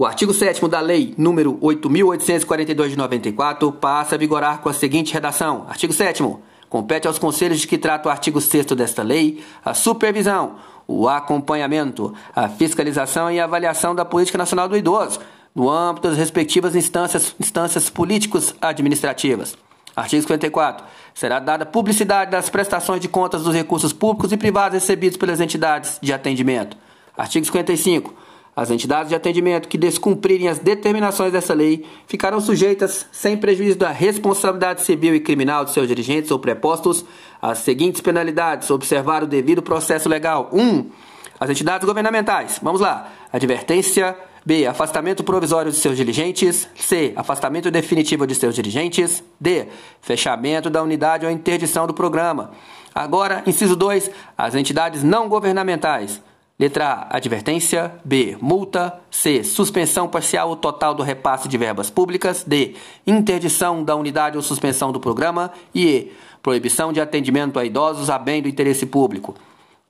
[0.01, 5.13] O artigo 7 da Lei número 8.842 de 94 passa a vigorar com a seguinte
[5.13, 6.23] redação: Artigo 7
[6.69, 10.55] Compete aos conselhos de que trata o artigo 6 desta lei a supervisão,
[10.87, 15.19] o acompanhamento, a fiscalização e a avaliação da política nacional do idoso
[15.53, 19.59] no âmbito das respectivas instâncias, instâncias políticos administrativas.
[19.97, 20.87] Artigo 54.
[21.13, 25.99] Será dada publicidade das prestações de contas dos recursos públicos e privados recebidos pelas entidades
[26.01, 26.77] de atendimento.
[27.17, 28.28] Artigo 55.
[28.59, 33.93] As entidades de atendimento que descumprirem as determinações dessa lei ficarão sujeitas, sem prejuízo da
[33.93, 37.05] responsabilidade civil e criminal de seus dirigentes ou prepostos,
[37.41, 40.51] às seguintes penalidades: observar o devido processo legal.
[40.53, 40.61] 1.
[40.61, 40.91] Um,
[41.39, 42.59] as entidades governamentais.
[42.61, 43.13] Vamos lá.
[43.33, 44.67] Advertência B.
[44.67, 46.69] Afastamento provisório de seus dirigentes.
[46.75, 47.13] C.
[47.15, 49.23] Afastamento definitivo de seus dirigentes.
[49.41, 49.69] D.
[50.01, 52.51] Fechamento da unidade ou interdição do programa.
[52.93, 54.11] Agora, inciso 2.
[54.37, 56.21] As entidades não governamentais.
[56.59, 57.17] Letra A.
[57.17, 57.93] Advertência.
[58.05, 58.37] B.
[58.41, 58.99] Multa.
[59.11, 59.45] C.
[59.45, 62.45] Suspensão parcial ou total do repasse de verbas públicas.
[62.47, 62.75] D.
[63.07, 65.53] Interdição da unidade ou suspensão do programa.
[65.75, 66.13] E E.
[66.43, 69.35] Proibição de atendimento a idosos a bem do interesse público.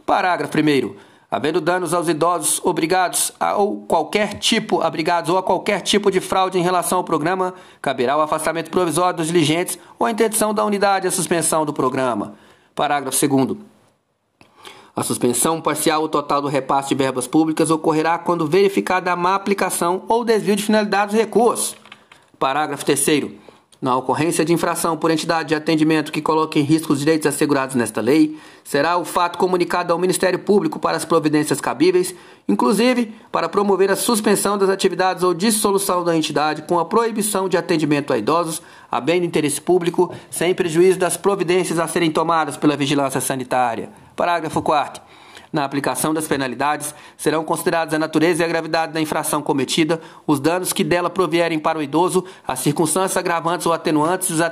[0.05, 5.83] Parágrafo 1 havendo danos aos idosos obrigados a ou qualquer tipo, abrigados ou a qualquer
[5.83, 10.11] tipo de fraude em relação ao programa, caberá o afastamento provisório dos diligentes ou a
[10.11, 12.35] interdição da unidade e a suspensão do programa.
[12.75, 13.59] Parágrafo 2
[14.99, 19.37] a suspensão parcial ou total do repasse de verbas públicas ocorrerá quando verificada a má
[19.37, 21.77] aplicação ou desvio de finalidade dos recursos.
[22.37, 23.39] Parágrafo 3
[23.81, 27.77] na ocorrência de infração por entidade de atendimento que coloque em risco os direitos assegurados
[27.77, 32.13] nesta lei, será o fato comunicado ao Ministério Público para as providências cabíveis,
[32.49, 37.57] inclusive para promover a suspensão das atividades ou dissolução da entidade com a proibição de
[37.57, 42.57] atendimento a idosos a bem do interesse público, sem prejuízo das providências a serem tomadas
[42.57, 43.91] pela vigilância sanitária.
[44.19, 45.01] Parágrafo 4
[45.51, 50.41] na aplicação das penalidades, serão considerados a natureza e a gravidade da infração cometida, os
[50.41, 54.43] danos que dela provierem para o idoso, as circunstâncias agravantes ou atenuantes e os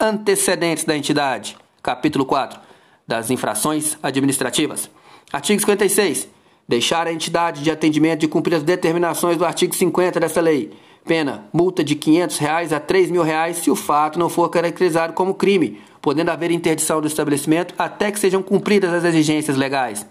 [0.00, 1.58] antecedentes da entidade.
[1.82, 2.58] Capítulo 4
[3.06, 4.88] das infrações administrativas.
[5.30, 6.26] Artigo 56.
[6.66, 10.72] Deixar a entidade de atendimento de cumprir as determinações do artigo 50 dessa lei.
[11.04, 15.12] Pena, multa de 500 reais a 3 mil reais se o fato não for caracterizado
[15.12, 20.06] como crime, podendo haver interdição do estabelecimento até que sejam cumpridas as exigências legais.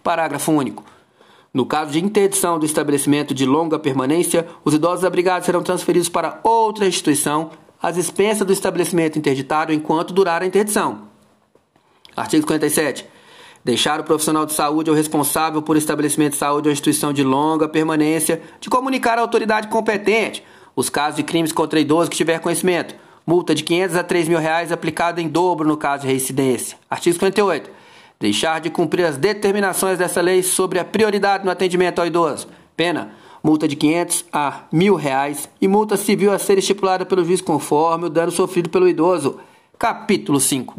[0.00, 0.84] Parágrafo único.
[1.52, 6.38] No caso de interdição do estabelecimento de longa permanência, os idosos abrigados serão transferidos para
[6.44, 7.50] outra instituição
[7.82, 11.08] às expensas do estabelecimento interditado enquanto durar a interdição.
[12.16, 13.04] Artigo 57.
[13.64, 17.66] Deixar o profissional de saúde ou responsável por estabelecimento de saúde ou instituição de longa
[17.66, 20.44] permanência de comunicar à autoridade competente
[20.76, 23.09] os casos de crimes contra idosos que tiver conhecimento.
[23.26, 26.78] Multa de 500 a 3 mil reais aplicada em dobro no caso de reincidência.
[26.88, 27.70] Artigo 58
[28.20, 32.48] deixar de cumprir as determinações dessa lei sobre a prioridade no atendimento ao idoso.
[32.76, 37.40] Pena, multa de 500 a mil reais e multa civil a ser estipulada pelo juiz
[37.40, 39.40] conforme o dano sofrido pelo idoso.
[39.78, 40.76] Capítulo 5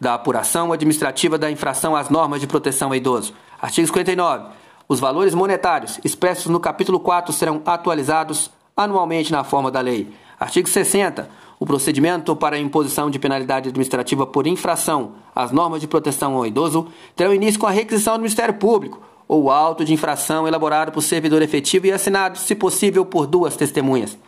[0.00, 3.34] da apuração administrativa da infração às normas de proteção ao idoso.
[3.60, 4.50] Artigo 59.
[4.86, 10.12] Os valores monetários expressos no capítulo 4 serão atualizados anualmente na forma da lei.
[10.38, 11.28] Artigo 60.
[11.58, 16.46] O procedimento para a imposição de penalidade administrativa por infração às normas de proteção ao
[16.46, 21.02] idoso terá início com a requisição do Ministério Público ou auto de infração elaborado por
[21.02, 24.18] servidor efetivo e assinado, se possível, por duas testemunhas.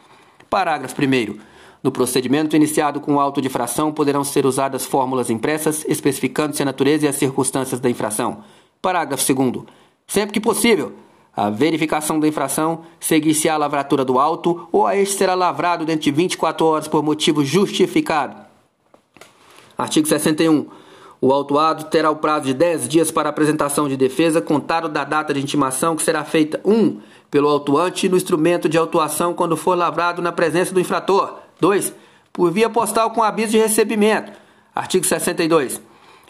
[0.48, 1.38] Parágrafo 1.
[1.82, 7.06] No procedimento iniciado com auto de infração poderão ser usadas fórmulas impressas especificando-se a natureza
[7.06, 8.38] e as circunstâncias da infração.
[8.80, 9.64] Parágrafo 2.
[10.06, 10.94] Sempre que possível,
[11.36, 16.04] a verificação da infração seguir-se a lavratura do auto ou a este será lavrado dentro
[16.04, 18.36] de 24 horas por motivo justificado.
[19.76, 20.66] Artigo 61.
[21.20, 25.34] O autuado terá o prazo de 10 dias para apresentação de defesa, contado da data
[25.34, 26.72] de intimação que será feita 1.
[26.72, 31.38] Um, pelo autuante no instrumento de autuação quando for lavrado na presença do infrator.
[31.60, 31.92] 2.
[32.32, 34.32] Por via postal com aviso de recebimento.
[34.74, 35.80] Artigo 62.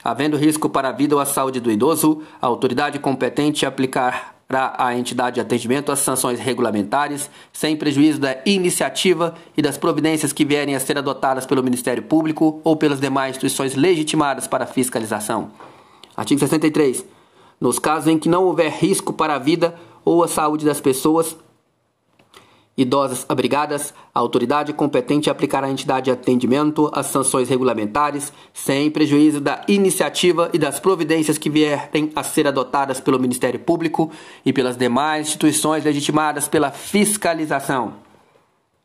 [0.03, 4.97] Havendo risco para a vida ou a saúde do idoso, a autoridade competente aplicará à
[4.97, 10.77] entidade de atendimento as sanções regulamentares, sem prejuízo da iniciativa e das providências que vierem
[10.77, 15.51] a ser adotadas pelo Ministério Público ou pelas demais instituições legitimadas para fiscalização.
[16.17, 17.05] Artigo 63.
[17.61, 21.37] Nos casos em que não houver risco para a vida ou a saúde das pessoas,
[22.77, 29.41] idosas abrigadas, a autoridade competente aplicará à entidade de atendimento as sanções regulamentares, sem prejuízo
[29.41, 34.11] da iniciativa e das providências que vierem a ser adotadas pelo Ministério Público
[34.45, 37.95] e pelas demais instituições legitimadas pela fiscalização.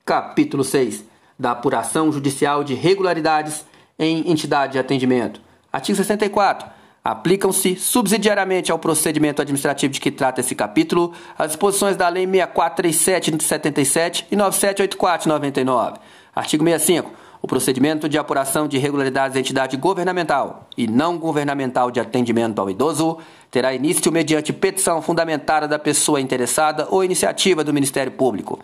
[0.05, 3.65] Capítulo 6 da apuração judicial de regularidades
[3.97, 5.41] em entidade de atendimento.
[5.73, 12.07] Artigo 64 Aplicam-se subsidiariamente ao procedimento administrativo de que trata esse capítulo as disposições da
[12.07, 15.99] Lei 6437 de 77 e 9784 de 99.
[16.35, 17.11] Artigo 65.
[17.41, 22.69] O procedimento de apuração de irregularidades da entidade governamental e não governamental de atendimento ao
[22.69, 23.17] idoso
[23.49, 28.59] terá início mediante petição fundamentada da pessoa interessada ou iniciativa do Ministério Público.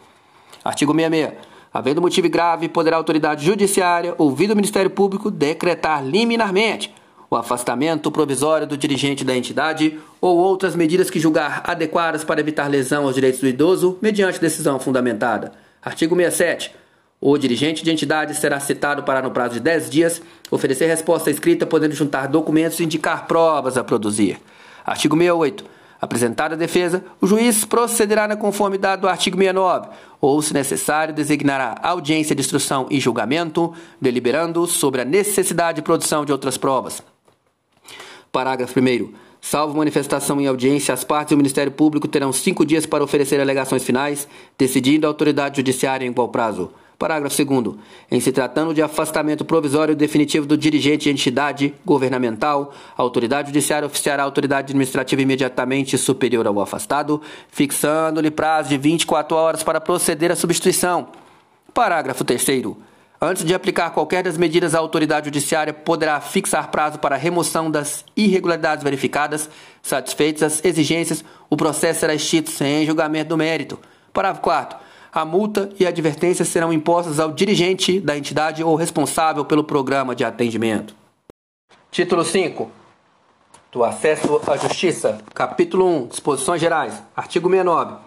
[0.63, 1.33] Artigo 66.
[1.73, 6.93] Havendo motivo grave, poderá a autoridade judiciária, ouvido o Ministério Público, decretar liminarmente
[7.29, 12.67] o afastamento provisório do dirigente da entidade ou outras medidas que julgar adequadas para evitar
[12.67, 15.51] lesão aos direitos do idoso, mediante decisão fundamentada.
[15.81, 16.73] Artigo 67.
[17.19, 21.65] O dirigente de entidade será citado para, no prazo de 10 dias, oferecer resposta escrita,
[21.65, 24.39] podendo juntar documentos e indicar provas a produzir.
[24.85, 25.65] Artigo 68.
[25.99, 29.89] Apresentada a defesa, o juiz procederá na conformidade do artigo 69,
[30.21, 36.23] ou, se necessário, designará audiência de instrução e julgamento, deliberando sobre a necessidade de produção
[36.23, 37.01] de outras provas.
[38.37, 39.13] Parágrafo 1.
[39.41, 43.41] Salvo manifestação em audiência, as partes e o Ministério Público terão cinco dias para oferecer
[43.41, 46.71] alegações finais, decidindo a autoridade judiciária em igual prazo.
[46.99, 47.75] Parágrafo 2.
[48.11, 53.87] Em se tratando de afastamento provisório definitivo do dirigente de entidade governamental, a autoridade judiciária
[53.87, 57.19] oficiará a autoridade administrativa imediatamente superior ao afastado,
[57.49, 61.07] fixando-lhe prazo de 24 horas para proceder à substituição.
[61.73, 62.45] Parágrafo 3.
[63.19, 68.05] Antes de aplicar qualquer das medidas, a autoridade judiciária poderá fixar prazo para remoção das
[68.15, 69.49] irregularidades verificadas.
[69.81, 73.79] Satisfeitas as exigências, o processo será extinto sem julgamento do mérito.
[74.13, 74.77] Parágrafo 4.
[75.11, 80.15] A multa e a advertência serão impostas ao dirigente da entidade ou responsável pelo programa
[80.15, 80.95] de atendimento.
[81.89, 82.69] Título 5.
[83.71, 85.17] Do acesso à justiça.
[85.33, 86.07] Capítulo 1.
[86.07, 87.01] Disposições gerais.
[87.15, 88.06] Artigo 69.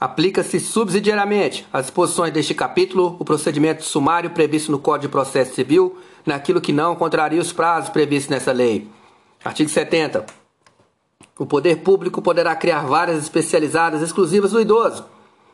[0.00, 5.98] Aplica-se subsidiariamente às disposições deste capítulo o procedimento sumário previsto no Código de Processo Civil,
[6.24, 8.88] naquilo que não contraria os prazos previstos nessa lei.
[9.44, 10.24] Artigo 70.
[11.38, 15.04] O poder público poderá criar varas especializadas exclusivas do idoso.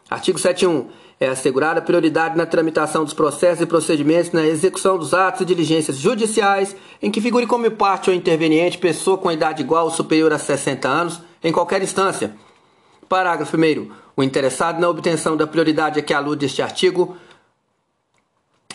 [0.09, 0.91] Artigo 71.
[1.19, 5.97] É assegurada prioridade na tramitação dos processos e procedimentos na execução dos atos e diligências
[5.97, 10.39] judiciais em que figure como parte ou interveniente pessoa com idade igual ou superior a
[10.39, 12.37] 60 anos em qualquer instância.
[13.09, 14.06] Parágrafo 1.
[14.17, 17.19] O interessado na obtenção da prioridade a que alude este artigo,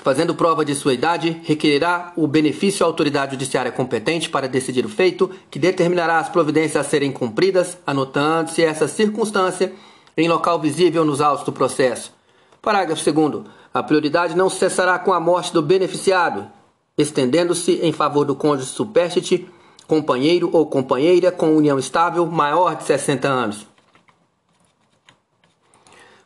[0.04, 4.89] fazendo prova de sua idade, requererá o benefício à autoridade judiciária competente para decidir o
[4.89, 9.73] feito, que determinará as providências a serem cumpridas, anotando-se essa circunstância
[10.15, 12.13] em local visível nos autos do processo.
[12.61, 13.45] Parágrafo 2.
[13.74, 16.47] A prioridade não cessará com a morte do beneficiado,
[16.95, 19.49] estendendo-se em favor do cônjuge supérstite,
[19.88, 23.70] companheiro ou companheira com união estável maior de 60 anos.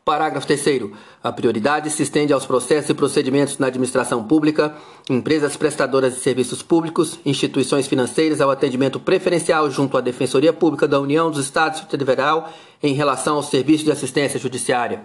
[0.05, 0.91] Parágrafo 3.
[1.23, 4.75] A prioridade se estende aos processos e procedimentos na administração pública,
[5.09, 10.99] empresas prestadoras de serviços públicos, instituições financeiras ao atendimento preferencial junto à Defensoria Pública da
[10.99, 12.51] União dos Estados Federal
[12.83, 15.01] em relação aos serviços de assistência judiciária.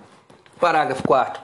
[0.60, 1.40] Parágrafo 4.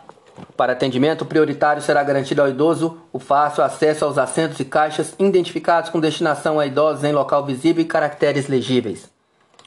[0.54, 5.88] Para atendimento prioritário será garantido ao idoso o fácil acesso aos assentos e caixas identificados
[5.88, 9.08] com destinação a idosos em local visível e caracteres legíveis.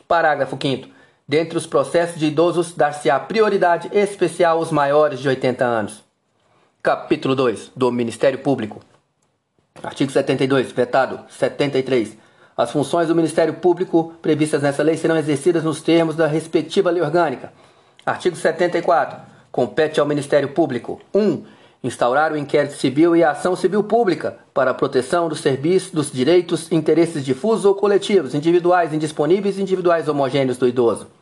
[0.08, 0.99] Parágrafo 5
[1.30, 6.04] Dentre os processos de idosos, dar-se-á prioridade especial aos maiores de 80 anos.
[6.82, 8.82] Capítulo 2 do Ministério Público.
[9.84, 12.18] Artigo 72, vetado 73.
[12.58, 17.04] As funções do Ministério Público previstas nessa lei serão exercidas nos termos da respectiva lei
[17.04, 17.54] orgânica.
[18.04, 19.20] Artigo 74.
[19.52, 21.20] Compete ao Ministério Público 1.
[21.22, 21.44] Um,
[21.84, 26.12] instaurar o inquérito civil e a ação civil pública para a proteção dos serviços, dos
[26.12, 31.19] direitos, interesses difusos ou coletivos, individuais, indisponíveis e individuais homogêneos do idoso.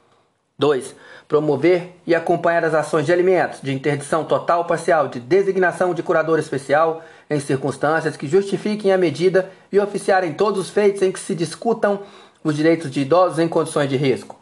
[0.58, 0.96] 2.
[1.28, 6.02] Promover e acompanhar as ações de alimentos, de interdição total ou parcial, de designação de
[6.02, 11.20] curador especial em circunstâncias que justifiquem a medida e oficiarem todos os feitos em que
[11.20, 12.02] se discutam
[12.44, 14.40] os direitos de idosos em condições de risco.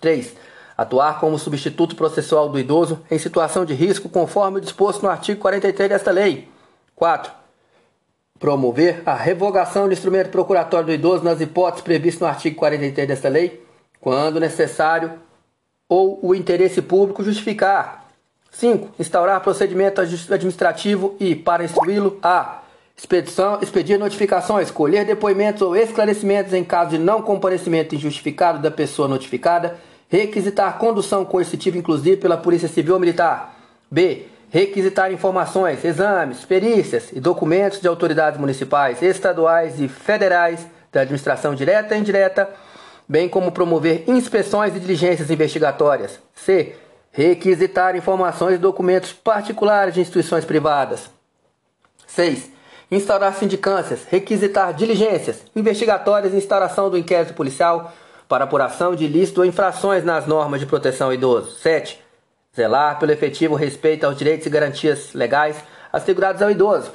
[0.00, 0.34] 3
[0.78, 5.40] atuar como substituto processual do idoso em situação de risco conforme o disposto no artigo
[5.40, 6.48] 43 desta lei.
[6.94, 7.32] 4.
[8.38, 13.28] Promover a revogação do instrumento procuratório do idoso nas hipóteses previstas no artigo 43 desta
[13.28, 13.66] lei,
[14.00, 15.12] quando necessário
[15.88, 18.06] ou o interesse público justificar.
[18.50, 18.94] 5.
[18.98, 22.62] Instaurar procedimento administrativo e, para instruí-lo, a
[22.96, 29.06] expedição, expedir notificações, colher depoimentos ou esclarecimentos em caso de não comparecimento injustificado da pessoa
[29.06, 29.78] notificada
[30.10, 33.54] Requisitar condução coercitiva inclusive pela Polícia Civil ou Militar.
[33.90, 34.26] B.
[34.50, 41.94] Requisitar informações, exames, perícias e documentos de autoridades municipais, estaduais e federais da administração direta
[41.94, 42.48] e indireta,
[43.08, 46.20] bem como promover inspeções e diligências investigatórias.
[46.34, 46.76] C.
[47.10, 51.10] Requisitar informações e documentos particulares de instituições privadas.
[52.06, 52.50] 6.
[52.90, 57.92] Instaurar sindicâncias, requisitar diligências investigatórias e instauração do inquérito policial
[58.28, 61.58] para apuração de ilícito ou infrações nas normas de proteção ao idoso.
[61.58, 61.98] 7.
[62.54, 65.56] Zelar pelo efetivo respeito aos direitos e garantias legais
[65.92, 66.92] assegurados ao idoso,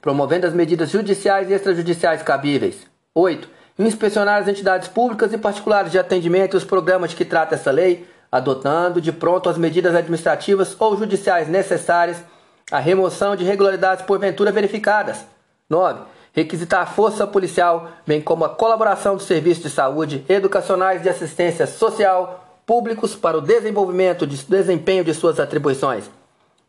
[0.00, 2.86] promovendo as medidas judiciais e extrajudiciais cabíveis.
[3.14, 3.48] 8.
[3.78, 8.06] Inspecionar as entidades públicas e particulares de atendimento e os programas que trata essa lei,
[8.30, 12.22] adotando de pronto as medidas administrativas ou judiciais necessárias
[12.70, 15.24] à remoção de irregularidades porventura verificadas.
[15.68, 21.08] 9 requisitar a força policial, bem como a colaboração dos serviços de saúde, educacionais de
[21.08, 26.10] assistência social públicos para o desenvolvimento de desempenho de suas atribuições.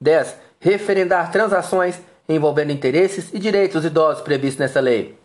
[0.01, 0.35] 10.
[0.59, 5.17] Referendar transações envolvendo interesses e direitos dos idosos previstos nessa lei.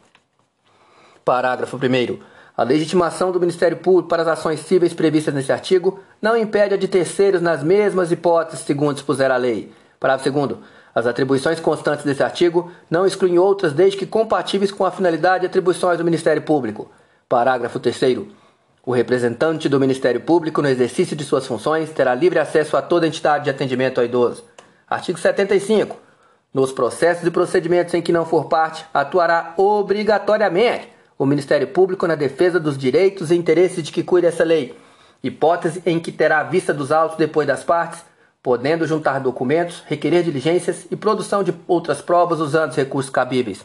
[1.29, 2.19] Parágrafo 1.
[2.57, 6.79] A legitimação do Ministério Público para as ações cíveis previstas nesse artigo não impede a
[6.79, 9.71] de terceiros nas mesmas hipóteses, segundo dispuser a lei.
[10.01, 10.59] Parágrafo 2.
[10.95, 15.49] As atribuições constantes desse artigo não excluem outras desde que compatíveis com a finalidade e
[15.49, 16.91] atribuições do Ministério Público.
[17.29, 17.99] Parágrafo 3
[18.87, 23.07] o representante do Ministério Público, no exercício de suas funções, terá livre acesso a toda
[23.07, 24.45] entidade de atendimento ao idoso.
[24.89, 25.95] Artigo 75.
[26.55, 32.15] Nos processos e procedimentos em que não for parte, atuará obrigatoriamente o Ministério Público na
[32.15, 34.79] defesa dos direitos e interesses de que cuida essa lei,
[35.23, 38.03] hipótese em que terá vista dos autos depois das partes
[38.43, 43.65] podendo juntar documentos, requerer diligências e produção de outras provas usando os recursos cabíveis.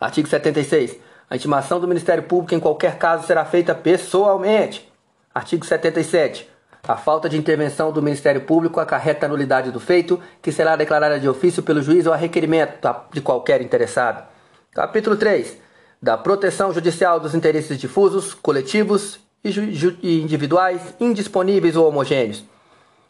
[0.00, 0.98] Artigo 76.
[1.28, 4.90] A intimação do Ministério Público em qualquer caso será feita pessoalmente.
[5.34, 6.48] Artigo 77.
[6.86, 11.20] A falta de intervenção do Ministério Público acarreta a nulidade do feito, que será declarada
[11.20, 12.78] de ofício pelo juiz ou a requerimento
[13.12, 14.26] de qualquer interessado.
[14.72, 15.69] Capítulo 3.
[16.02, 22.42] Da proteção judicial dos interesses difusos, coletivos e individuais, indisponíveis ou homogêneos.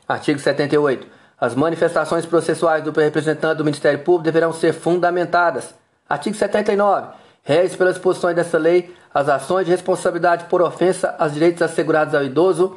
[0.08, 1.06] Artigo 78.
[1.40, 5.72] As manifestações processuais do representante do Ministério Público deverão ser fundamentadas.
[6.08, 7.14] Artigo 79.
[7.42, 12.24] Rege pelas disposições dessa lei as ações de responsabilidade por ofensa aos direitos assegurados ao
[12.24, 12.76] idoso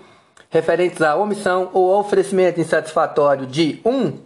[0.54, 3.90] referentes à omissão ou oferecimento insatisfatório de 1.
[3.90, 4.20] Um,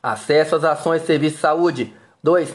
[0.00, 1.94] acesso às ações de serviço de saúde.
[2.22, 2.54] 2.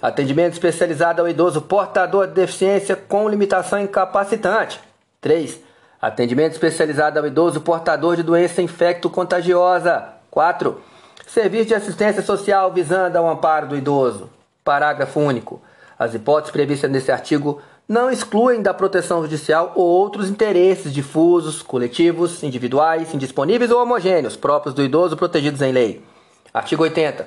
[0.00, 4.80] Atendimento especializado ao idoso portador de deficiência com limitação incapacitante.
[5.20, 5.60] 3
[6.00, 10.04] Atendimento especializado ao idoso portador de doença infecto-contagiosa.
[10.30, 10.80] 4.
[11.26, 14.28] Serviço de assistência social visando ao amparo do idoso.
[14.62, 15.60] Parágrafo único.
[15.98, 22.42] As hipóteses previstas nesse artigo não excluem da proteção judicial ou outros interesses difusos, coletivos,
[22.42, 26.04] individuais, indisponíveis ou homogêneos, próprios do idoso protegidos em lei.
[26.52, 27.26] Artigo 80.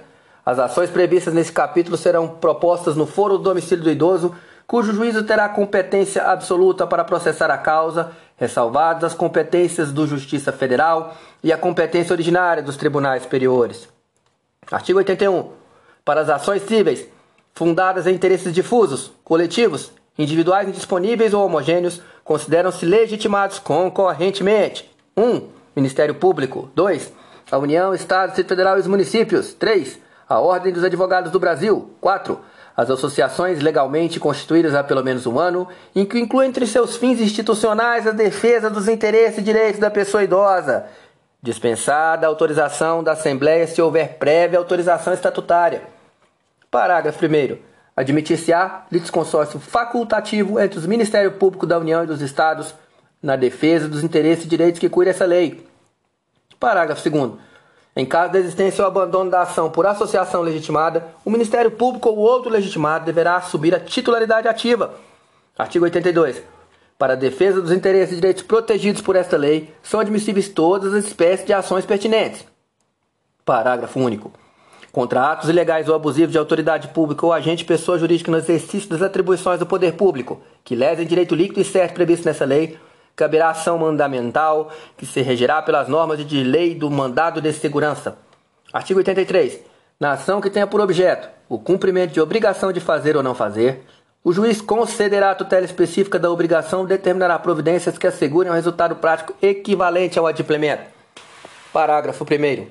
[0.49, 4.33] As ações previstas nesse capítulo serão propostas no foro do domicílio do idoso,
[4.65, 11.15] cujo juízo terá competência absoluta para processar a causa ressalvadas as competências do Justiça Federal
[11.43, 13.87] e a competência originária dos tribunais superiores.
[14.71, 15.51] Artigo 81.
[16.03, 17.05] Para as ações cíveis
[17.53, 25.23] fundadas em interesses difusos, coletivos, individuais indisponíveis ou homogêneos, consideram-se legitimados concorrentemente: 1.
[25.23, 26.71] Um, Ministério Público.
[26.73, 27.13] 2.
[27.51, 29.53] A União, Estado, Distrito Federal e os municípios.
[29.53, 30.08] 3.
[30.29, 31.95] A Ordem dos Advogados do Brasil.
[31.99, 32.39] 4
[32.79, 37.19] as associações legalmente constituídas há pelo menos um ano, em que inclui entre seus fins
[37.19, 40.85] institucionais a defesa dos interesses e direitos da pessoa idosa,
[41.43, 45.81] dispensada a autorização da Assembleia se houver prévia autorização estatutária.
[46.71, 47.57] Parágrafo 1.
[47.97, 52.73] Admitir-se-á litisconsórcio facultativo entre os Ministérios Públicos da União e dos Estados
[53.21, 55.67] na defesa dos interesses e direitos que cuida essa lei.
[56.57, 57.48] Parágrafo 2.
[57.99, 62.17] Em caso da existência ou abandono da ação por associação legitimada, o Ministério Público ou
[62.17, 64.93] outro legitimado deverá assumir a titularidade ativa.
[65.57, 66.41] Artigo 82.
[66.97, 71.07] Para a defesa dos interesses e direitos protegidos por esta lei, são admissíveis todas as
[71.07, 72.45] espécies de ações pertinentes.
[73.43, 74.31] Parágrafo único.
[74.93, 79.01] Contra atos ilegais ou abusivos de autoridade pública ou agente pessoa jurídica no exercício das
[79.01, 82.79] atribuições do poder público, que lesem direito líquido e certo previsto nessa lei,
[83.19, 88.17] caberá ação mandamental, que se regerá pelas normas de lei do mandado de segurança.
[88.71, 89.59] Artigo 83.
[89.99, 93.83] Na ação que tenha por objeto o cumprimento de obrigação de fazer ou não fazer,
[94.23, 98.95] o juiz concederá a tutela específica da obrigação e determinará providências que assegurem um resultado
[98.95, 100.83] prático equivalente ao adimplemento.
[101.73, 102.67] Parágrafo 1.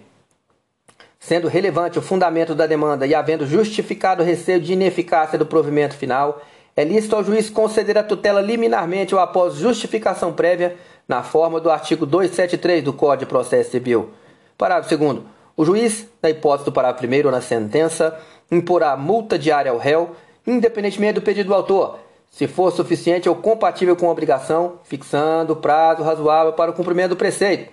[1.20, 5.94] Sendo relevante o fundamento da demanda e havendo justificado o receio de ineficácia do provimento
[5.94, 6.40] final,
[6.79, 10.76] é lícito ao juiz conceder a tutela liminarmente ou após justificação prévia,
[11.09, 14.11] na forma do artigo 273 do Código de Processo Civil.
[14.57, 15.18] Parágrafo 2.
[15.57, 18.16] O juiz, na hipótese do parágrafo 1 ou na sentença,
[18.49, 20.14] imporá multa diária ao réu,
[20.47, 21.99] independentemente do pedido do autor,
[22.31, 27.16] se for suficiente ou compatível com a obrigação, fixando prazo razoável para o cumprimento do
[27.16, 27.72] preceito.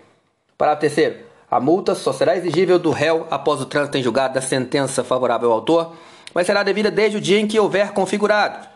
[0.57, 1.17] Parágrafo 3.
[1.51, 5.51] A multa só será exigível do réu após o trânsito em julgado da sentença favorável
[5.51, 5.93] ao autor,
[6.33, 8.73] mas será devida desde o dia em que houver configurado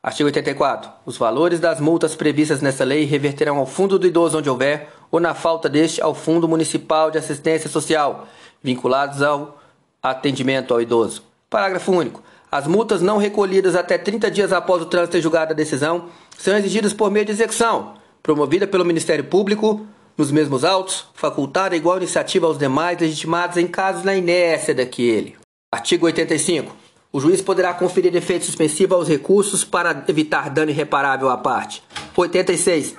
[0.00, 0.90] Artigo 84.
[1.04, 5.18] Os valores das multas previstas nessa lei reverterão ao fundo do idoso onde houver, ou
[5.18, 8.28] na falta deste, ao Fundo Municipal de Assistência Social,
[8.62, 9.60] vinculados ao
[10.00, 11.24] atendimento ao idoso.
[11.50, 12.22] Parágrafo único.
[12.50, 16.56] As multas não recolhidas até 30 dias após o trânsito ter julgado a decisão são
[16.56, 19.84] exigidas por meio de execução, promovida pelo Ministério Público,
[20.16, 25.36] nos mesmos autos, facultada igual iniciativa aos demais legitimados em casos na inércia daquele.
[25.72, 26.87] Artigo 85.
[27.10, 31.82] O juiz poderá conferir efeito suspensivo aos recursos para evitar dano irreparável à parte.
[32.14, 32.94] 86.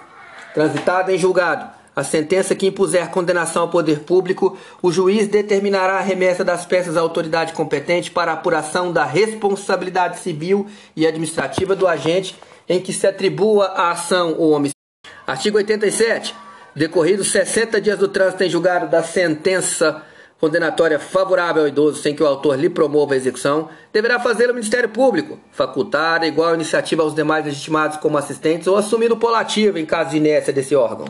[0.54, 6.02] Transitada em julgado, a sentença que impuser condenação ao poder público, o juiz determinará a
[6.02, 12.36] remessa das peças à autoridade competente para apuração da responsabilidade civil e administrativa do agente
[12.68, 14.74] em que se atribua a ação ou omissão.
[15.28, 16.34] Artigo 87.
[16.76, 20.02] Decorridos 60 dias do trânsito em julgado da sentença
[20.40, 24.56] condenatória favorável ao idoso sem que o autor lhe promova a execução, deverá fazê-lo o
[24.56, 29.86] Ministério Público, facultar igual iniciativa aos demais legitimados como assistentes ou assumindo polo ativo em
[29.86, 31.08] caso de inércia desse órgão.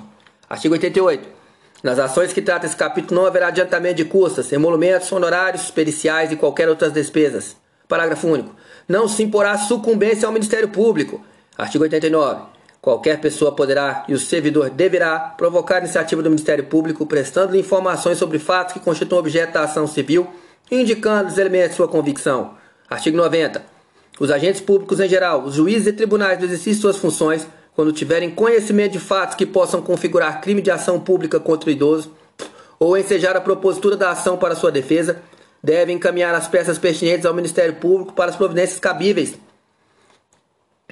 [0.49, 1.29] Artigo 88.
[1.83, 6.35] Nas ações que trata esse capítulo não haverá adiantamento de custas, emolumentos, honorários, periciais e
[6.35, 7.55] qualquer outras despesas.
[7.87, 8.53] Parágrafo único.
[8.87, 11.23] Não se imporá sucumbência ao Ministério Público.
[11.57, 12.58] Artigo 89.
[12.81, 18.17] Qualquer pessoa poderá e o servidor deverá provocar a iniciativa do Ministério Público prestando-lhe informações
[18.17, 20.27] sobre fatos que constituam objeto da ação civil,
[20.71, 22.53] indicando os elementos de sua convicção.
[22.89, 23.61] Artigo 90.
[24.17, 27.91] Os agentes públicos em geral, os juízes e tribunais do exercício de suas funções, quando
[27.91, 32.13] tiverem conhecimento de fatos que possam configurar crime de ação pública contra o idoso
[32.77, 35.21] ou ensejar a propositura da ação para sua defesa,
[35.61, 39.35] devem encaminhar as peças pertinentes ao Ministério Público para as providências cabíveis.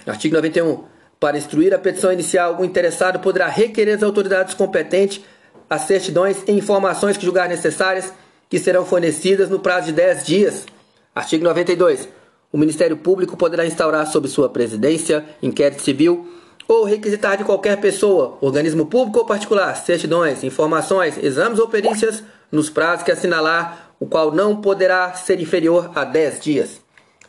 [0.05, 0.96] Artigo 91.
[1.19, 5.21] Para instruir a petição inicial, o interessado poderá requerer às autoridades competentes
[5.69, 8.13] as certidões e informações que julgar necessárias,
[8.49, 10.65] que serão fornecidas no prazo de 10 dias.
[11.13, 12.07] Artigo 92.
[12.51, 16.27] O Ministério Público poderá instaurar sob sua presidência inquérito civil
[16.67, 22.69] ou requisitar de qualquer pessoa, organismo público ou particular, certidões, informações, exames ou perícias nos
[22.69, 26.86] prazos que assinalar, o qual não poderá ser inferior a 10 dias.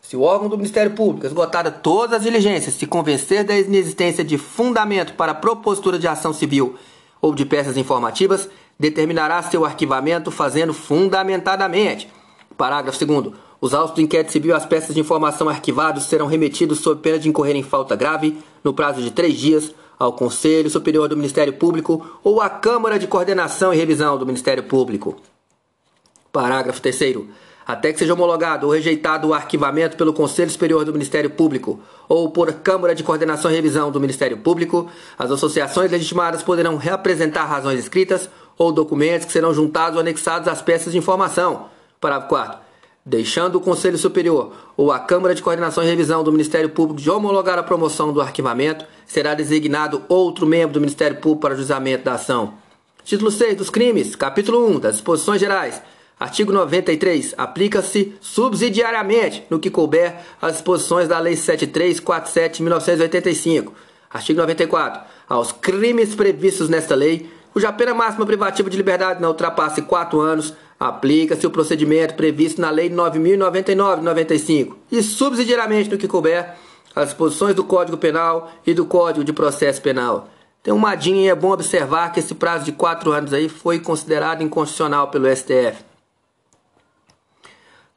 [0.09, 4.39] Se o órgão do Ministério Público, esgotada todas as diligências, se convencer da inexistência de
[4.39, 6.77] fundamento para propositura de ação civil
[7.21, 8.49] ou de peças informativas,
[8.81, 12.09] determinará seu arquivamento fazendo fundamentadamente.
[12.57, 16.79] Parágrafo 2 Os autos do inquérito civil e as peças de informação arquivados serão remetidos
[16.79, 21.07] sob pena de incorrer em falta grave, no prazo de três dias, ao Conselho Superior
[21.07, 25.17] do Ministério Público ou à Câmara de Coordenação e Revisão do Ministério Público.
[26.33, 26.97] Parágrafo 3
[27.69, 32.31] até que seja homologado ou rejeitado o arquivamento pelo Conselho Superior do Ministério Público ou
[32.31, 37.79] por Câmara de Coordenação e Revisão do Ministério Público, as associações legitimadas poderão reapresentar razões
[37.79, 41.67] escritas ou documentos que serão juntados ou anexados às peças de informação.
[42.01, 42.59] Parágrafo 4.
[43.05, 47.11] Deixando o Conselho Superior ou a Câmara de Coordenação e Revisão do Ministério Público de
[47.11, 52.05] homologar a promoção do arquivamento, será designado outro membro do Ministério Público para o juizamento
[52.05, 52.55] da ação.
[53.05, 55.83] Título 6 dos crimes, capítulo 1 das disposições gerais
[56.19, 57.35] Artigo 93.
[57.39, 63.73] Aplica-se subsidiariamente, no que couber, as disposições da Lei 7347 de 1985.
[64.11, 65.03] Artigo 94.
[65.29, 70.55] Aos crimes previstos nesta lei, cuja pena máxima privativa de liberdade não ultrapasse 4 anos,
[70.81, 76.55] aplica-se o procedimento previsto na Lei 9099 de 95 e subsidiariamente no que couber,
[76.97, 80.29] as disposições do Código Penal e do Código de Processo Penal.
[80.63, 83.79] Tem uma madinha e é bom observar que esse prazo de 4 anos aí foi
[83.79, 85.88] considerado inconstitucional pelo STF.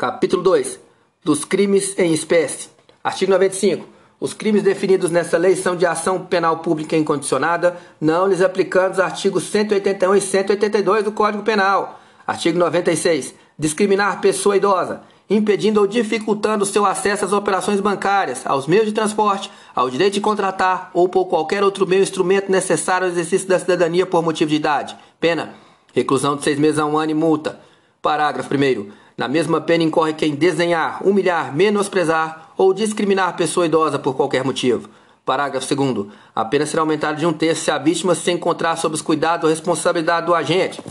[0.02, 0.80] Capítulo 2
[1.24, 2.70] dos crimes em espécie.
[3.04, 3.86] Artigo 95.
[4.20, 9.00] Os crimes definidos nessa lei são de ação penal pública incondicionada, não lhes aplicando os
[9.00, 12.02] artigos 181 e 182 do Código Penal.
[12.26, 13.36] Artigo 96.
[13.60, 19.52] Discriminar pessoa idosa, impedindo ou dificultando seu acesso às operações bancárias, aos meios de transporte,
[19.76, 24.08] ao direito de contratar ou por qualquer outro meio instrumento necessário ao exercício da cidadania
[24.08, 24.98] por motivo de idade.
[25.20, 25.54] Pena:
[25.94, 27.60] reclusão de seis meses a um ano e multa.
[28.02, 29.01] Parágrafo 1.
[29.22, 34.90] Na mesma pena incorre quem desenhar, humilhar, menosprezar ou discriminar pessoa idosa por qualquer motivo.
[35.24, 36.08] Parágrafo 2.
[36.36, 39.44] A pena será aumentada de um terço se a vítima se encontrar sob os cuidados
[39.44, 40.82] ou responsabilidade do agente.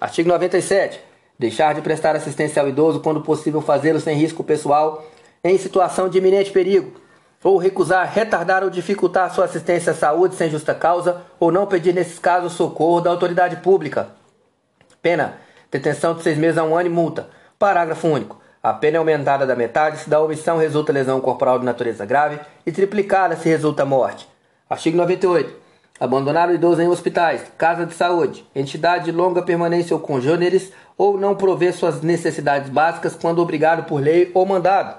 [0.00, 1.00] Artigo 97.
[1.36, 5.04] Deixar de prestar assistência ao idoso quando possível fazê-lo sem risco pessoal,
[5.42, 6.92] em situação de iminente perigo,
[7.42, 11.92] ou recusar, retardar ou dificultar sua assistência à saúde sem justa causa, ou não pedir
[11.92, 14.10] nesses casos socorro da autoridade pública.
[15.02, 15.38] Pena:
[15.72, 17.39] detenção de seis meses a um ano e multa.
[17.60, 18.40] Parágrafo único.
[18.62, 22.40] A pena é aumentada da metade se da omissão resulta lesão corporal de natureza grave
[22.64, 24.26] e triplicada se resulta morte.
[24.70, 25.54] Artigo 98.
[26.00, 31.18] Abandonar o idoso em hospitais, casa de saúde, entidade de longa permanência ou congêneres ou
[31.18, 34.96] não prover suas necessidades básicas quando obrigado por lei ou mandado.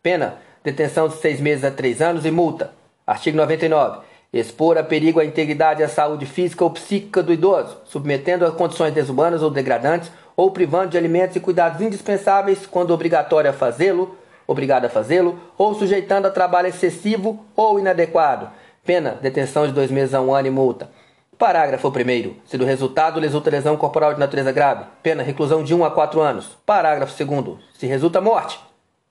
[0.00, 2.70] Pena: detenção de seis meses a três anos e multa.
[3.04, 4.02] Artigo 99.
[4.32, 8.52] Expor a perigo a integridade e a saúde física ou psíquica do idoso, submetendo a
[8.52, 14.16] condições desumanas ou degradantes ou privando de alimentos e cuidados indispensáveis quando obrigatório a fazê-lo,
[14.46, 18.50] obrigado a fazê-lo, ou sujeitando a trabalho excessivo ou inadequado.
[18.84, 20.90] Pena, detenção de dois meses a um ano e multa.
[21.38, 22.34] Parágrafo 1.
[22.46, 26.20] Se do resultado resulta lesão corporal de natureza grave, pena reclusão de 1 a 4
[26.20, 26.56] anos.
[26.64, 27.58] Parágrafo 2.
[27.76, 28.60] Se resulta morte,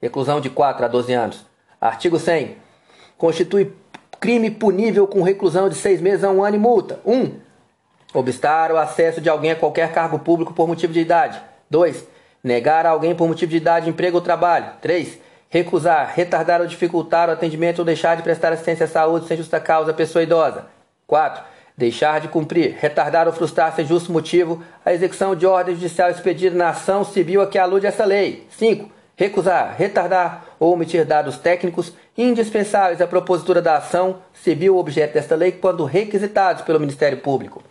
[0.02, 1.46] reclusão de 4 a 12 anos.
[1.82, 2.56] Artigo 100.
[3.18, 3.74] Constitui
[4.20, 7.00] crime punível com reclusão de 6 meses a 1 ano e multa.
[7.06, 7.43] 1.
[8.14, 11.42] Obstar o acesso de alguém a qualquer cargo público por motivo de idade.
[11.70, 12.06] 2.
[12.44, 14.68] Negar a alguém por motivo de idade, emprego ou trabalho.
[14.82, 15.18] 3.
[15.50, 19.60] Recusar, retardar ou dificultar o atendimento ou deixar de prestar assistência à saúde sem justa
[19.60, 20.66] causa à pessoa idosa.
[21.08, 21.44] 4.
[21.76, 26.56] Deixar de cumprir, retardar ou frustrar sem justo motivo a execução de ordem judicial expedida
[26.56, 28.48] na ação civil a que alude essa lei.
[28.52, 28.92] 5.
[29.16, 35.52] Recusar, retardar ou omitir dados técnicos indispensáveis à propositura da ação civil objeto desta lei
[35.52, 37.64] quando requisitados pelo Ministério Público.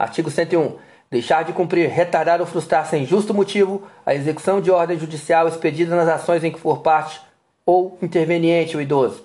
[0.00, 0.78] Artigo 101.
[1.10, 5.94] Deixar de cumprir, retardar ou frustrar sem justo motivo a execução de ordem judicial expedida
[5.94, 7.20] nas ações em que for parte
[7.66, 9.22] ou interveniente o idoso.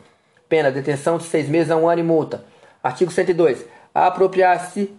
[0.49, 2.43] Pena, detenção de seis meses a um ano e multa.
[2.83, 3.63] Artigo 102.
[3.93, 4.93] Apropriar-se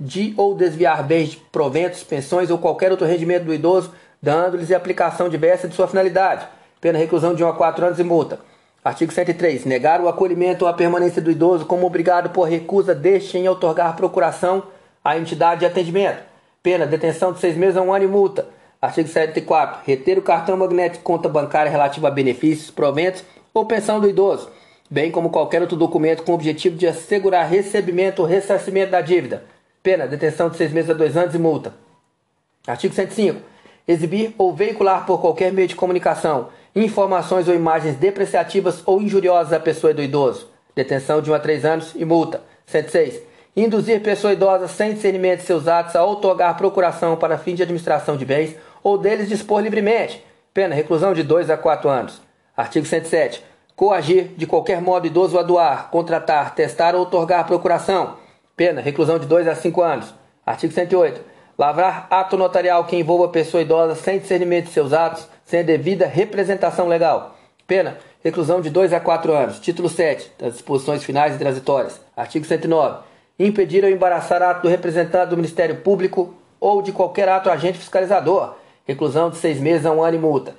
[0.00, 3.92] de ou desviar bens de proventos, pensões ou qualquer outro rendimento do idoso,
[4.22, 6.48] dando-lhes aplicação diversa de sua finalidade.
[6.80, 8.40] Pena reclusão de 1 a 4 anos e multa.
[8.82, 9.66] Artigo 103.
[9.66, 13.94] Negar o acolhimento ou a permanência do idoso como obrigado por recusa deste em otorgar
[13.94, 14.62] procuração
[15.06, 16.20] a entidade de atendimento.
[16.60, 18.48] Pena, detenção de seis meses a um ano e multa.
[18.82, 19.82] Artigo 74.
[19.86, 23.22] Reter o cartão magnético conta bancária relativo a benefícios, proventos
[23.54, 24.50] ou pensão do idoso,
[24.90, 29.44] bem como qualquer outro documento com o objetivo de assegurar recebimento ou ressarcimento da dívida.
[29.80, 31.72] Pena, detenção de seis meses a dois anos e multa.
[32.66, 33.40] Artigo 105.
[33.86, 39.60] Exibir ou veicular por qualquer meio de comunicação informações ou imagens depreciativas ou injuriosas à
[39.60, 40.48] pessoa do idoso.
[40.74, 42.42] Detenção de 1 a 3 anos e multa.
[42.66, 47.62] 106 induzir pessoa idosa sem discernimento de seus atos a outorgar procuração para fim de
[47.62, 50.22] administração de bens ou deles dispor livremente.
[50.52, 52.20] Pena, reclusão de 2 a 4 anos.
[52.54, 53.42] Artigo 107.
[53.74, 58.16] Coagir de qualquer modo idoso a doar, contratar, testar ou outorgar procuração.
[58.54, 60.14] Pena, reclusão de 2 a 5 anos.
[60.44, 61.20] Artigo 108.
[61.58, 66.88] Lavrar ato notarial que envolva pessoa idosa sem discernimento de seus atos, sem devida representação
[66.88, 67.36] legal.
[67.66, 69.58] Pena, reclusão de 2 a 4 anos.
[69.58, 72.00] Título 7 das disposições finais e transitórias.
[72.14, 77.50] Artigo 109 impedir ou embaraçar ato do representante do Ministério Público ou de qualquer ato
[77.50, 78.54] agente fiscalizador,
[78.86, 80.54] reclusão de seis meses a um ano e multa.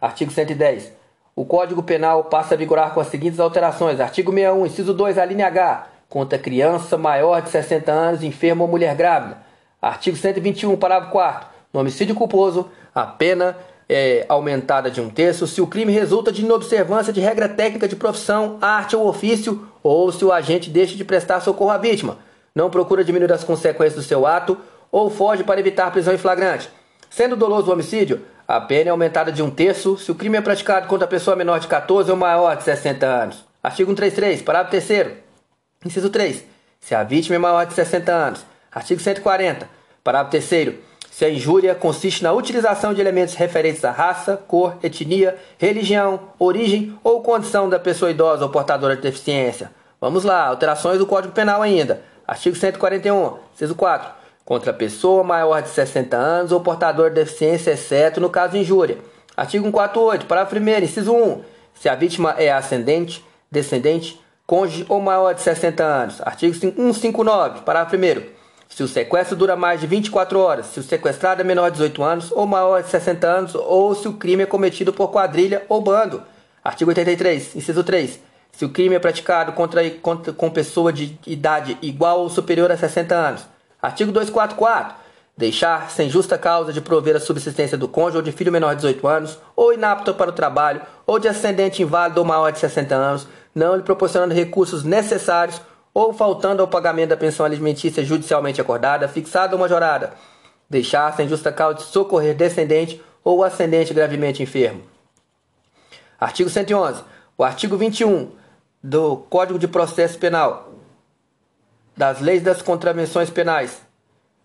[0.00, 0.92] Artigo 110.
[1.34, 4.00] O Código Penal passa a vigorar com as seguintes alterações.
[4.00, 8.68] Artigo 61, inciso 2, a linha H, contra criança maior de 60 anos, enferma ou
[8.68, 9.38] mulher grávida.
[9.80, 13.56] Artigo 121, parágrafo 4 no homicídio culposo, a pena
[13.88, 17.96] é aumentada de um terço se o crime resulta de inobservância de regra técnica de
[17.96, 22.18] profissão, arte ou ofício ou se o agente deixa de prestar socorro à vítima,
[22.54, 24.58] não procura diminuir as consequências do seu ato
[24.90, 26.68] ou foge para evitar prisão em flagrante.
[27.08, 30.40] Sendo doloso o homicídio, a pena é aumentada de um terço se o crime é
[30.40, 33.44] praticado contra a pessoa menor de 14 ou maior de 60 anos.
[33.62, 35.12] Artigo 133, parágrafo 3
[35.84, 36.44] Inciso 3.
[36.80, 38.44] Se a vítima é maior de 60 anos.
[38.72, 39.68] Artigo 140,
[40.02, 40.74] parágrafo 3
[41.10, 46.96] se a injúria consiste na utilização de elementos referentes à raça, cor, etnia, religião, origem
[47.02, 49.72] ou condição da pessoa idosa ou portadora de deficiência.
[50.00, 52.02] Vamos lá, alterações do Código Penal ainda.
[52.26, 58.20] Artigo 141, inciso 4 contra pessoa maior de 60 anos ou portador de deficiência, exceto
[58.20, 58.98] no caso de injúria.
[59.36, 61.42] Artigo 148, parágrafo 1 inciso 1.
[61.74, 66.20] Se a vítima é ascendente, descendente, cônjuge ou maior de 60 anos.
[66.22, 68.39] Artigo 159, parágrafo 1
[68.70, 72.02] Se o sequestro dura mais de 24 horas, se o sequestrado é menor de 18
[72.02, 75.82] anos ou maior de 60 anos, ou se o crime é cometido por quadrilha ou
[75.82, 76.22] bando.
[76.62, 78.20] Artigo 83, inciso 3.
[78.52, 82.76] Se o crime é praticado contra, contra com pessoa de idade igual ou superior a
[82.76, 83.46] 60 anos.
[83.82, 84.94] Artigo 244.
[85.36, 88.82] Deixar sem justa causa de prover a subsistência do cônjuge ou de filho menor de
[88.82, 92.94] 18 anos, ou inapto para o trabalho, ou de ascendente inválido ou maior de 60
[92.94, 95.60] anos, não lhe proporcionando recursos necessários
[95.92, 100.12] ou faltando ao pagamento da pensão alimentícia judicialmente acordada, fixada ou majorada.
[100.68, 104.82] Deixar sem justa causa de socorrer descendente ou ascendente gravemente enfermo.
[106.18, 107.02] Artigo 111.
[107.36, 108.30] O artigo 21
[108.82, 110.70] do Código de Processo Penal
[111.96, 113.82] das leis das contravenções penais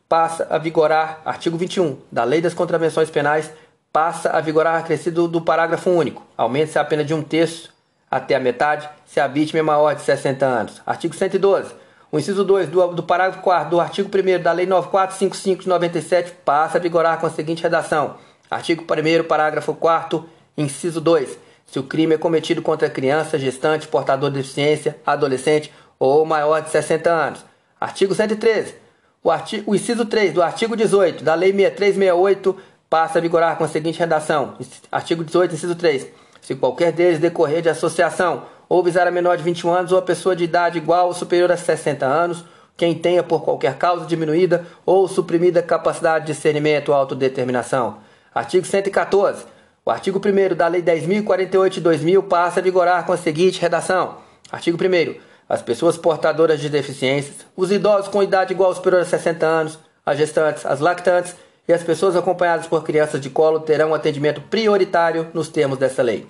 [0.10, 3.52] passa a vigorar, artigo 21 da Lei das Contravenções Penais
[3.92, 6.22] passa a vigorar acrescido do parágrafo único.
[6.38, 7.74] Aumenta-se a pena de um terço
[8.16, 10.82] até a metade se a vítima é maior de 60 anos.
[10.86, 11.74] Artigo 112.
[12.10, 16.32] O inciso 2 do, do parágrafo 4 do artigo 1 da Lei 9455 de 97
[16.46, 18.16] passa a vigorar com a seguinte redação:
[18.50, 21.38] Artigo 1 parágrafo 4 inciso 2.
[21.66, 26.70] Se o crime é cometido contra criança, gestante, portador de deficiência, adolescente ou maior de
[26.70, 27.46] 60 anos.
[27.82, 28.76] Artigo 113.
[29.22, 32.56] O, artigo, o inciso 3 do artigo 18 da Lei 6368
[32.90, 34.56] passa a vigorar com a seguinte redação:
[34.90, 36.08] Artigo 18, inciso 3.
[36.46, 40.02] Se qualquer deles decorrer de associação ou visar a menor de 21 anos ou a
[40.04, 42.46] pessoa de idade igual ou superior a 60 anos,
[42.78, 47.98] quem tenha por qualquer causa diminuída ou suprimida capacidade de discernimento ou autodeterminação.
[48.32, 49.44] Artigo 114.
[49.84, 54.18] O artigo 1 da Lei 10.048 de 2000 passa a vigorar com a seguinte redação:
[54.52, 55.16] Artigo 1
[55.50, 59.80] as pessoas portadoras de deficiências, os idosos com idade igual ou superior a 60 anos,
[60.06, 61.36] as gestantes, as lactantes
[61.68, 66.28] e as pessoas acompanhadas por crianças de colo terão atendimento prioritário nos termos dessa lei.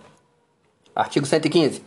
[0.95, 1.83] Artigo 115.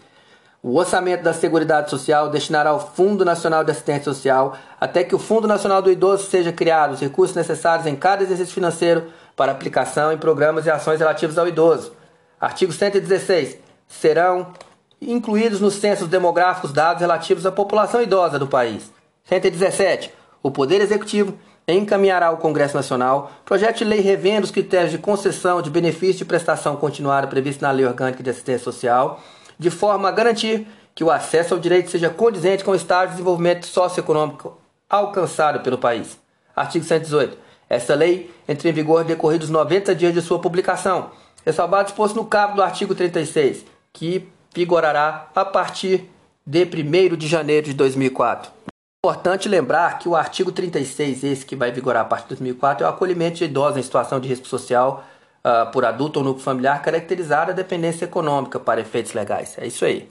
[0.62, 5.18] O orçamento da Seguridade Social destinará ao Fundo Nacional de Assistência Social até que o
[5.18, 10.12] Fundo Nacional do Idoso seja criado os recursos necessários em cada exercício financeiro para aplicação
[10.12, 11.92] em programas e ações relativos ao idoso.
[12.40, 13.56] Artigo 116.
[13.86, 14.52] Serão
[15.00, 18.92] incluídos nos censos demográficos dados relativos à população idosa do país.
[19.24, 20.12] 117.
[20.42, 21.38] O Poder Executivo
[21.74, 26.24] encaminhará ao Congresso Nacional projeto de lei revendo os critérios de concessão de benefício de
[26.24, 29.20] prestação continuada previsto na Lei Orgânica de Assistência Social,
[29.58, 33.12] de forma a garantir que o acesso ao direito seja condizente com o estado de
[33.12, 34.58] desenvolvimento socioeconômico
[34.88, 36.18] alcançado pelo país.
[36.56, 37.36] Artigo 118.
[37.68, 41.10] Essa lei entra em vigor decorridos 90 dias de sua publicação,
[41.44, 46.08] ressalvado disposto no cabo do artigo 36, que vigorará a partir
[46.46, 48.57] de 1 de janeiro de 2004.
[49.06, 52.88] Importante lembrar que o artigo 36, esse que vai vigorar a partir de 2004, é
[52.88, 55.04] o acolhimento de idosos em situação de risco social
[55.44, 59.56] uh, por adulto ou núcleo familiar caracterizada a dependência econômica para efeitos legais.
[59.56, 60.08] É isso aí.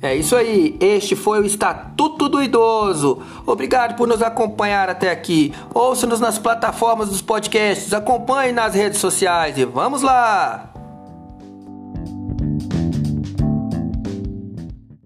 [0.00, 3.20] É isso aí, este foi o Estatuto do Idoso.
[3.44, 5.52] Obrigado por nos acompanhar até aqui.
[5.74, 10.75] Ouça-nos nas plataformas dos podcasts, acompanhe nas redes sociais e vamos lá!